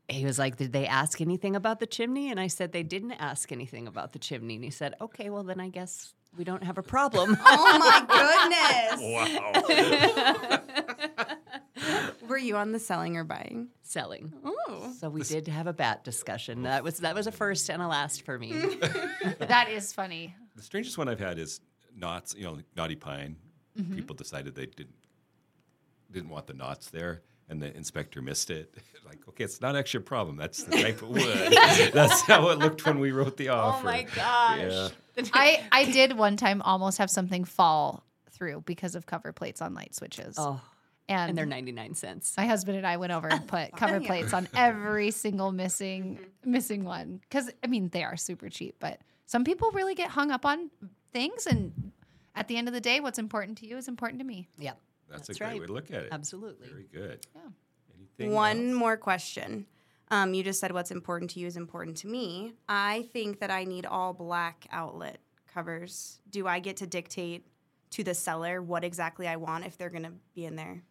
he 0.09 0.25
was 0.25 0.37
like, 0.37 0.57
Did 0.57 0.73
they 0.73 0.85
ask 0.85 1.21
anything 1.21 1.55
about 1.55 1.79
the 1.79 1.87
chimney? 1.87 2.29
And 2.29 2.39
I 2.39 2.47
said, 2.47 2.71
They 2.71 2.83
didn't 2.83 3.13
ask 3.13 3.51
anything 3.51 3.87
about 3.87 4.11
the 4.11 4.19
chimney. 4.19 4.55
And 4.55 4.63
he 4.63 4.69
said, 4.69 4.95
Okay, 4.99 5.29
well, 5.29 5.43
then 5.43 5.59
I 5.59 5.69
guess 5.69 6.13
we 6.35 6.43
don't 6.43 6.63
have 6.63 6.77
a 6.77 6.83
problem. 6.83 7.37
Oh 7.45 7.77
my 7.79 8.05
goodness. 8.99 10.59
Wow. 10.59 10.59
Were 12.27 12.37
you 12.37 12.55
on 12.55 12.71
the 12.71 12.79
selling 12.79 13.17
or 13.17 13.23
buying? 13.23 13.69
Selling. 13.81 14.33
Oh. 14.43 14.93
So 14.99 15.09
we 15.09 15.23
did 15.23 15.47
have 15.47 15.67
a 15.67 15.73
bat 15.73 16.03
discussion. 16.03 16.63
That 16.63 16.83
was 16.83 16.99
that 16.99 17.15
was 17.15 17.27
a 17.27 17.31
first 17.31 17.69
and 17.69 17.81
a 17.81 17.87
last 17.87 18.23
for 18.23 18.39
me. 18.39 18.53
that 19.39 19.69
is 19.69 19.93
funny. 19.93 20.35
The 20.55 20.63
strangest 20.63 20.97
one 20.97 21.09
I've 21.09 21.19
had 21.19 21.37
is 21.37 21.61
knots, 21.95 22.35
you 22.37 22.43
know, 22.43 22.59
knotty 22.75 22.95
pine. 22.95 23.35
Mm-hmm. 23.77 23.95
People 23.95 24.15
decided 24.15 24.55
they 24.55 24.67
didn't 24.67 24.95
didn't 26.11 26.29
want 26.29 26.47
the 26.47 26.53
knots 26.53 26.89
there, 26.89 27.23
and 27.49 27.61
the 27.61 27.75
inspector 27.75 28.21
missed 28.21 28.49
it. 28.49 28.73
like, 29.05 29.27
okay, 29.29 29.43
it's 29.43 29.61
not 29.61 29.75
actually 29.75 30.03
a 30.03 30.07
problem. 30.07 30.37
That's 30.37 30.63
the 30.63 30.81
type 30.81 31.01
of 31.01 31.09
wood. 31.09 31.53
That's 31.93 32.21
how 32.21 32.49
it 32.49 32.59
looked 32.59 32.85
when 32.85 32.99
we 32.99 33.11
wrote 33.11 33.37
the 33.37 33.49
offer. 33.49 33.81
Oh 33.81 33.83
my 33.83 34.03
gosh. 34.03 34.59
Yeah. 34.59 34.89
I, 35.33 35.63
I 35.71 35.85
did 35.85 36.17
one 36.17 36.37
time 36.37 36.61
almost 36.61 36.97
have 36.97 37.09
something 37.09 37.43
fall 37.43 38.03
through 38.31 38.61
because 38.65 38.95
of 38.95 39.05
cover 39.05 39.31
plates 39.31 39.61
on 39.61 39.73
light 39.73 39.93
switches. 39.93 40.35
Oh, 40.37 40.61
and, 41.09 41.29
and 41.29 41.37
they're 41.37 41.45
99 41.45 41.95
cents. 41.95 42.33
my 42.37 42.45
husband 42.45 42.77
and 42.77 42.87
I 42.87 42.97
went 42.97 43.11
over 43.11 43.27
and 43.27 43.47
put 43.47 43.75
cover 43.75 43.99
yeah. 43.99 44.07
plates 44.07 44.33
on 44.33 44.47
every 44.55 45.11
single 45.11 45.51
missing 45.51 46.19
missing 46.45 46.83
one 46.83 47.19
because 47.29 47.49
I 47.63 47.67
mean 47.67 47.89
they 47.89 48.03
are 48.03 48.17
super 48.17 48.49
cheap, 48.49 48.75
but 48.79 48.99
some 49.25 49.43
people 49.43 49.71
really 49.71 49.95
get 49.95 50.09
hung 50.09 50.31
up 50.31 50.45
on 50.45 50.69
things, 51.11 51.47
and 51.47 51.91
at 52.35 52.47
the 52.47 52.57
end 52.57 52.67
of 52.67 52.73
the 52.73 52.81
day, 52.81 52.99
what's 52.99 53.19
important 53.19 53.57
to 53.59 53.67
you 53.67 53.77
is 53.77 53.87
important 53.87 54.19
to 54.19 54.25
me. 54.25 54.47
Yep. 54.57 54.77
That's, 55.09 55.27
That's 55.27 55.37
a 55.37 55.39
great 55.39 55.47
right. 55.51 55.59
way 55.61 55.67
to 55.67 55.73
look 55.73 55.91
at 55.91 56.03
it. 56.03 56.09
Absolutely. 56.11 56.67
Very 56.67 56.87
good. 56.91 57.25
Yeah. 57.35 57.41
Anything 57.97 58.33
One 58.33 58.69
else? 58.69 58.75
more 58.75 58.97
question. 58.97 59.67
Um, 60.09 60.33
you 60.33 60.43
just 60.43 60.59
said 60.59 60.71
what's 60.71 60.91
important 60.91 61.31
to 61.31 61.39
you 61.39 61.47
is 61.47 61.57
important 61.57 61.97
to 61.97 62.07
me. 62.07 62.53
I 62.67 63.07
think 63.13 63.39
that 63.39 63.49
I 63.49 63.63
need 63.63 63.85
all 63.85 64.13
black 64.13 64.67
outlet 64.71 65.19
covers. 65.53 66.19
Do 66.29 66.47
I 66.47 66.59
get 66.59 66.77
to 66.77 66.87
dictate 66.87 67.47
to 67.91 68.03
the 68.03 68.13
seller 68.13 68.61
what 68.61 68.83
exactly 68.83 69.27
I 69.27 69.35
want 69.37 69.65
if 69.65 69.77
they're 69.77 69.89
going 69.89 70.03
to 70.03 70.13
be 70.35 70.45
in 70.45 70.55
there? 70.55 70.83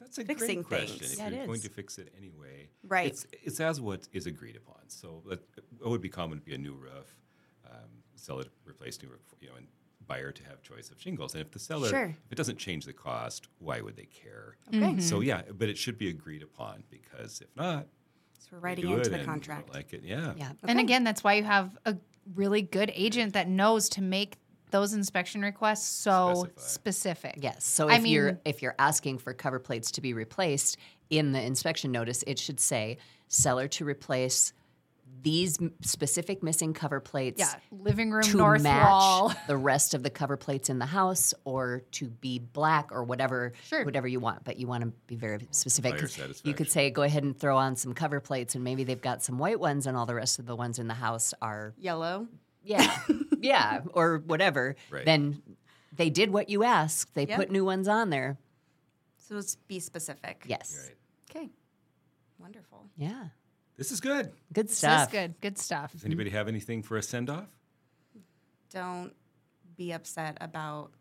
That's 0.00 0.18
a 0.18 0.24
fixing 0.24 0.62
great 0.62 0.66
question. 0.80 0.98
things. 0.98 1.12
If 1.12 1.18
Yeah, 1.18 1.28
you're 1.28 1.46
going 1.46 1.60
to 1.60 1.68
fix 1.68 1.98
it 1.98 2.12
anyway, 2.18 2.68
Right. 2.86 3.06
It's, 3.08 3.26
it's 3.32 3.60
as 3.60 3.80
what 3.80 4.08
is 4.12 4.26
agreed 4.26 4.56
upon. 4.56 4.80
So 4.88 5.22
that, 5.28 5.40
it 5.56 5.86
would 5.86 6.00
be 6.00 6.08
common 6.08 6.38
to 6.38 6.44
be 6.44 6.54
a 6.54 6.58
new 6.58 6.74
roof, 6.74 7.16
um, 7.70 7.88
seller 8.16 8.44
to 8.44 8.50
replace 8.66 9.00
new 9.02 9.08
roof, 9.10 9.20
you 9.40 9.48
know, 9.48 9.54
and 9.56 9.66
buyer 10.06 10.32
to 10.32 10.42
have 10.44 10.60
choice 10.62 10.90
of 10.90 11.00
shingles. 11.00 11.34
And 11.34 11.42
if 11.42 11.50
the 11.52 11.58
seller, 11.60 11.88
Sure. 11.88 12.06
if 12.06 12.32
it 12.32 12.34
doesn't 12.34 12.58
change 12.58 12.84
the 12.86 12.92
cost, 12.92 13.46
why 13.58 13.80
would 13.80 13.94
they 13.96 14.06
care? 14.06 14.56
Okay. 14.74 14.98
So 15.00 15.20
yeah, 15.20 15.42
but 15.56 15.68
it 15.68 15.78
should 15.78 15.98
be 15.98 16.08
agreed 16.08 16.42
upon 16.42 16.82
because 16.90 17.40
if 17.40 17.54
not, 17.54 17.86
So 18.38 18.48
we're 18.52 18.58
writing 18.58 18.86
do 18.86 18.94
into 18.96 19.10
the 19.10 19.16
and 19.16 19.20
you 19.22 19.26
don't 19.26 19.34
contract. 19.34 19.72
like 19.74 19.92
it, 19.92 20.02
yeah. 20.02 20.32
Yeah. 20.36 20.52
And 20.64 20.80
again, 20.80 21.04
that's 21.04 21.22
why 21.22 21.34
you 21.34 21.44
have 21.44 21.78
a 21.86 21.96
really 22.34 22.62
good 22.62 22.90
agent 22.94 23.34
that 23.34 23.48
knows 23.48 23.88
to 23.90 24.02
make 24.02 24.36
those 24.70 24.92
inspection 24.94 25.42
requests 25.42 25.86
so 25.86 26.46
Specify. 26.56 26.60
specific. 26.60 27.34
Yes. 27.40 27.64
So 27.64 27.88
I 27.88 27.96
if 27.96 28.06
you're 28.06 28.26
mean- 28.26 28.38
if 28.44 28.62
you're 28.62 28.74
asking 28.78 29.18
for 29.18 29.32
cover 29.34 29.58
plates 29.58 29.90
to 29.92 30.00
be 30.00 30.12
replaced 30.14 30.76
in 31.10 31.32
the 31.32 31.42
inspection 31.42 31.92
notice, 31.92 32.22
it 32.26 32.38
should 32.38 32.60
say 32.60 32.98
seller 33.28 33.68
to 33.68 33.84
replace 33.84 34.52
these 35.22 35.58
specific 35.82 36.42
missing 36.42 36.72
cover 36.72 36.98
plates 36.98 37.38
Yeah, 37.38 37.52
living 37.70 38.10
room 38.10 38.22
to 38.22 38.36
north 38.38 38.62
match 38.62 38.84
wall. 38.86 39.34
the 39.48 39.56
rest 39.56 39.92
of 39.92 40.02
the 40.02 40.08
cover 40.08 40.36
plates 40.38 40.70
in 40.70 40.78
the 40.78 40.86
house 40.86 41.34
or 41.44 41.82
to 41.92 42.06
be 42.08 42.38
black 42.38 42.90
or 42.90 43.04
whatever 43.04 43.52
Sure. 43.66 43.84
whatever 43.84 44.08
you 44.08 44.18
want 44.18 44.44
but 44.44 44.56
you 44.58 44.66
want 44.66 44.82
to 44.82 44.92
be 45.08 45.16
very 45.16 45.46
specific 45.50 45.92
Buyer 45.92 46.00
'cause 46.08 46.40
you 46.44 46.54
could 46.54 46.70
say 46.70 46.88
go 46.90 47.02
ahead 47.02 47.22
and 47.24 47.38
throw 47.38 47.58
on 47.58 47.76
some 47.76 47.92
cover 47.92 48.18
plates 48.20 48.54
and 48.54 48.64
maybe 48.64 48.82
they've 48.82 49.00
got 49.02 49.22
some 49.22 49.36
white 49.38 49.60
ones 49.60 49.86
and 49.86 49.94
all 49.94 50.06
the 50.06 50.14
rest 50.14 50.38
of 50.38 50.46
the 50.46 50.56
ones 50.56 50.78
in 50.78 50.86
the 50.88 50.94
house 50.94 51.34
are 51.42 51.74
Yellow. 51.76 52.26
Yeah 52.62 52.96
yeah 53.40 53.80
or 53.94 54.18
whatever 54.26 54.76
Right. 54.90 55.04
then 55.04 55.42
they 55.92 56.10
did 56.10 56.30
what 56.30 56.48
you 56.48 56.62
asked 56.64 57.14
they 57.14 57.26
Yep. 57.26 57.36
put 57.36 57.50
new 57.50 57.64
ones 57.64 57.88
on 57.88 58.10
there 58.10 58.38
So 59.16 59.34
let's 59.36 59.56
be 59.56 59.80
specific. 59.80 60.44
yes 60.46 60.88
Right. 60.88 60.96
Okay. 61.42 61.50
Wonderful. 62.38 62.86
yeah 62.96 63.28
This 63.76 63.90
is 63.92 64.00
good. 64.00 64.32
good 64.52 64.68
This 64.68 64.78
stuff 64.78 65.08
is 65.08 65.12
good. 65.12 65.34
Good 65.40 65.58
stuff. 65.58 65.92
Does 65.92 66.04
anybody 66.04 66.30
have 66.30 66.48
anything 66.48 66.82
for 66.82 66.96
a 66.96 67.02
send 67.02 67.30
off? 67.30 67.48
Don't 68.70 69.12
be 69.76 69.92
upset 69.92 70.36
about 70.40 70.92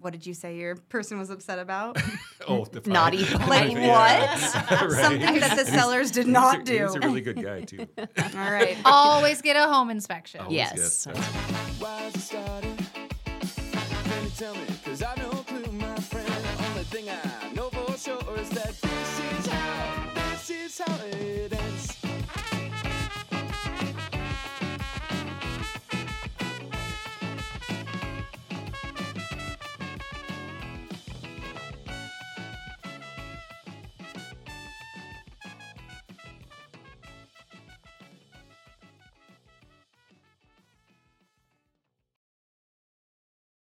what 0.00 0.12
did 0.12 0.26
you 0.26 0.34
say 0.34 0.56
your 0.56 0.76
person 0.76 1.18
was 1.18 1.30
upset 1.30 1.58
about? 1.58 2.00
oh, 2.48 2.64
the 2.64 2.80
pie. 2.80 2.90
naughty. 2.92 3.18
like 3.18 3.68
what? 3.74 3.74
Yeah. 3.76 4.84
right. 4.84 4.92
Something 4.92 5.40
that 5.40 5.56
the 5.56 5.64
sellers 5.66 6.10
did 6.10 6.26
not 6.26 6.64
do. 6.64 6.84
He's 6.84 6.94
a 6.94 7.00
really 7.00 7.20
good 7.20 7.42
guy 7.42 7.62
too. 7.62 7.86
All 7.98 8.50
right. 8.50 8.76
Always 8.84 9.42
get 9.42 9.56
a 9.56 9.70
home 9.70 9.90
inspection. 9.90 10.40
Always 10.40 10.56
yes. 10.56 11.06
yes. 11.06 11.18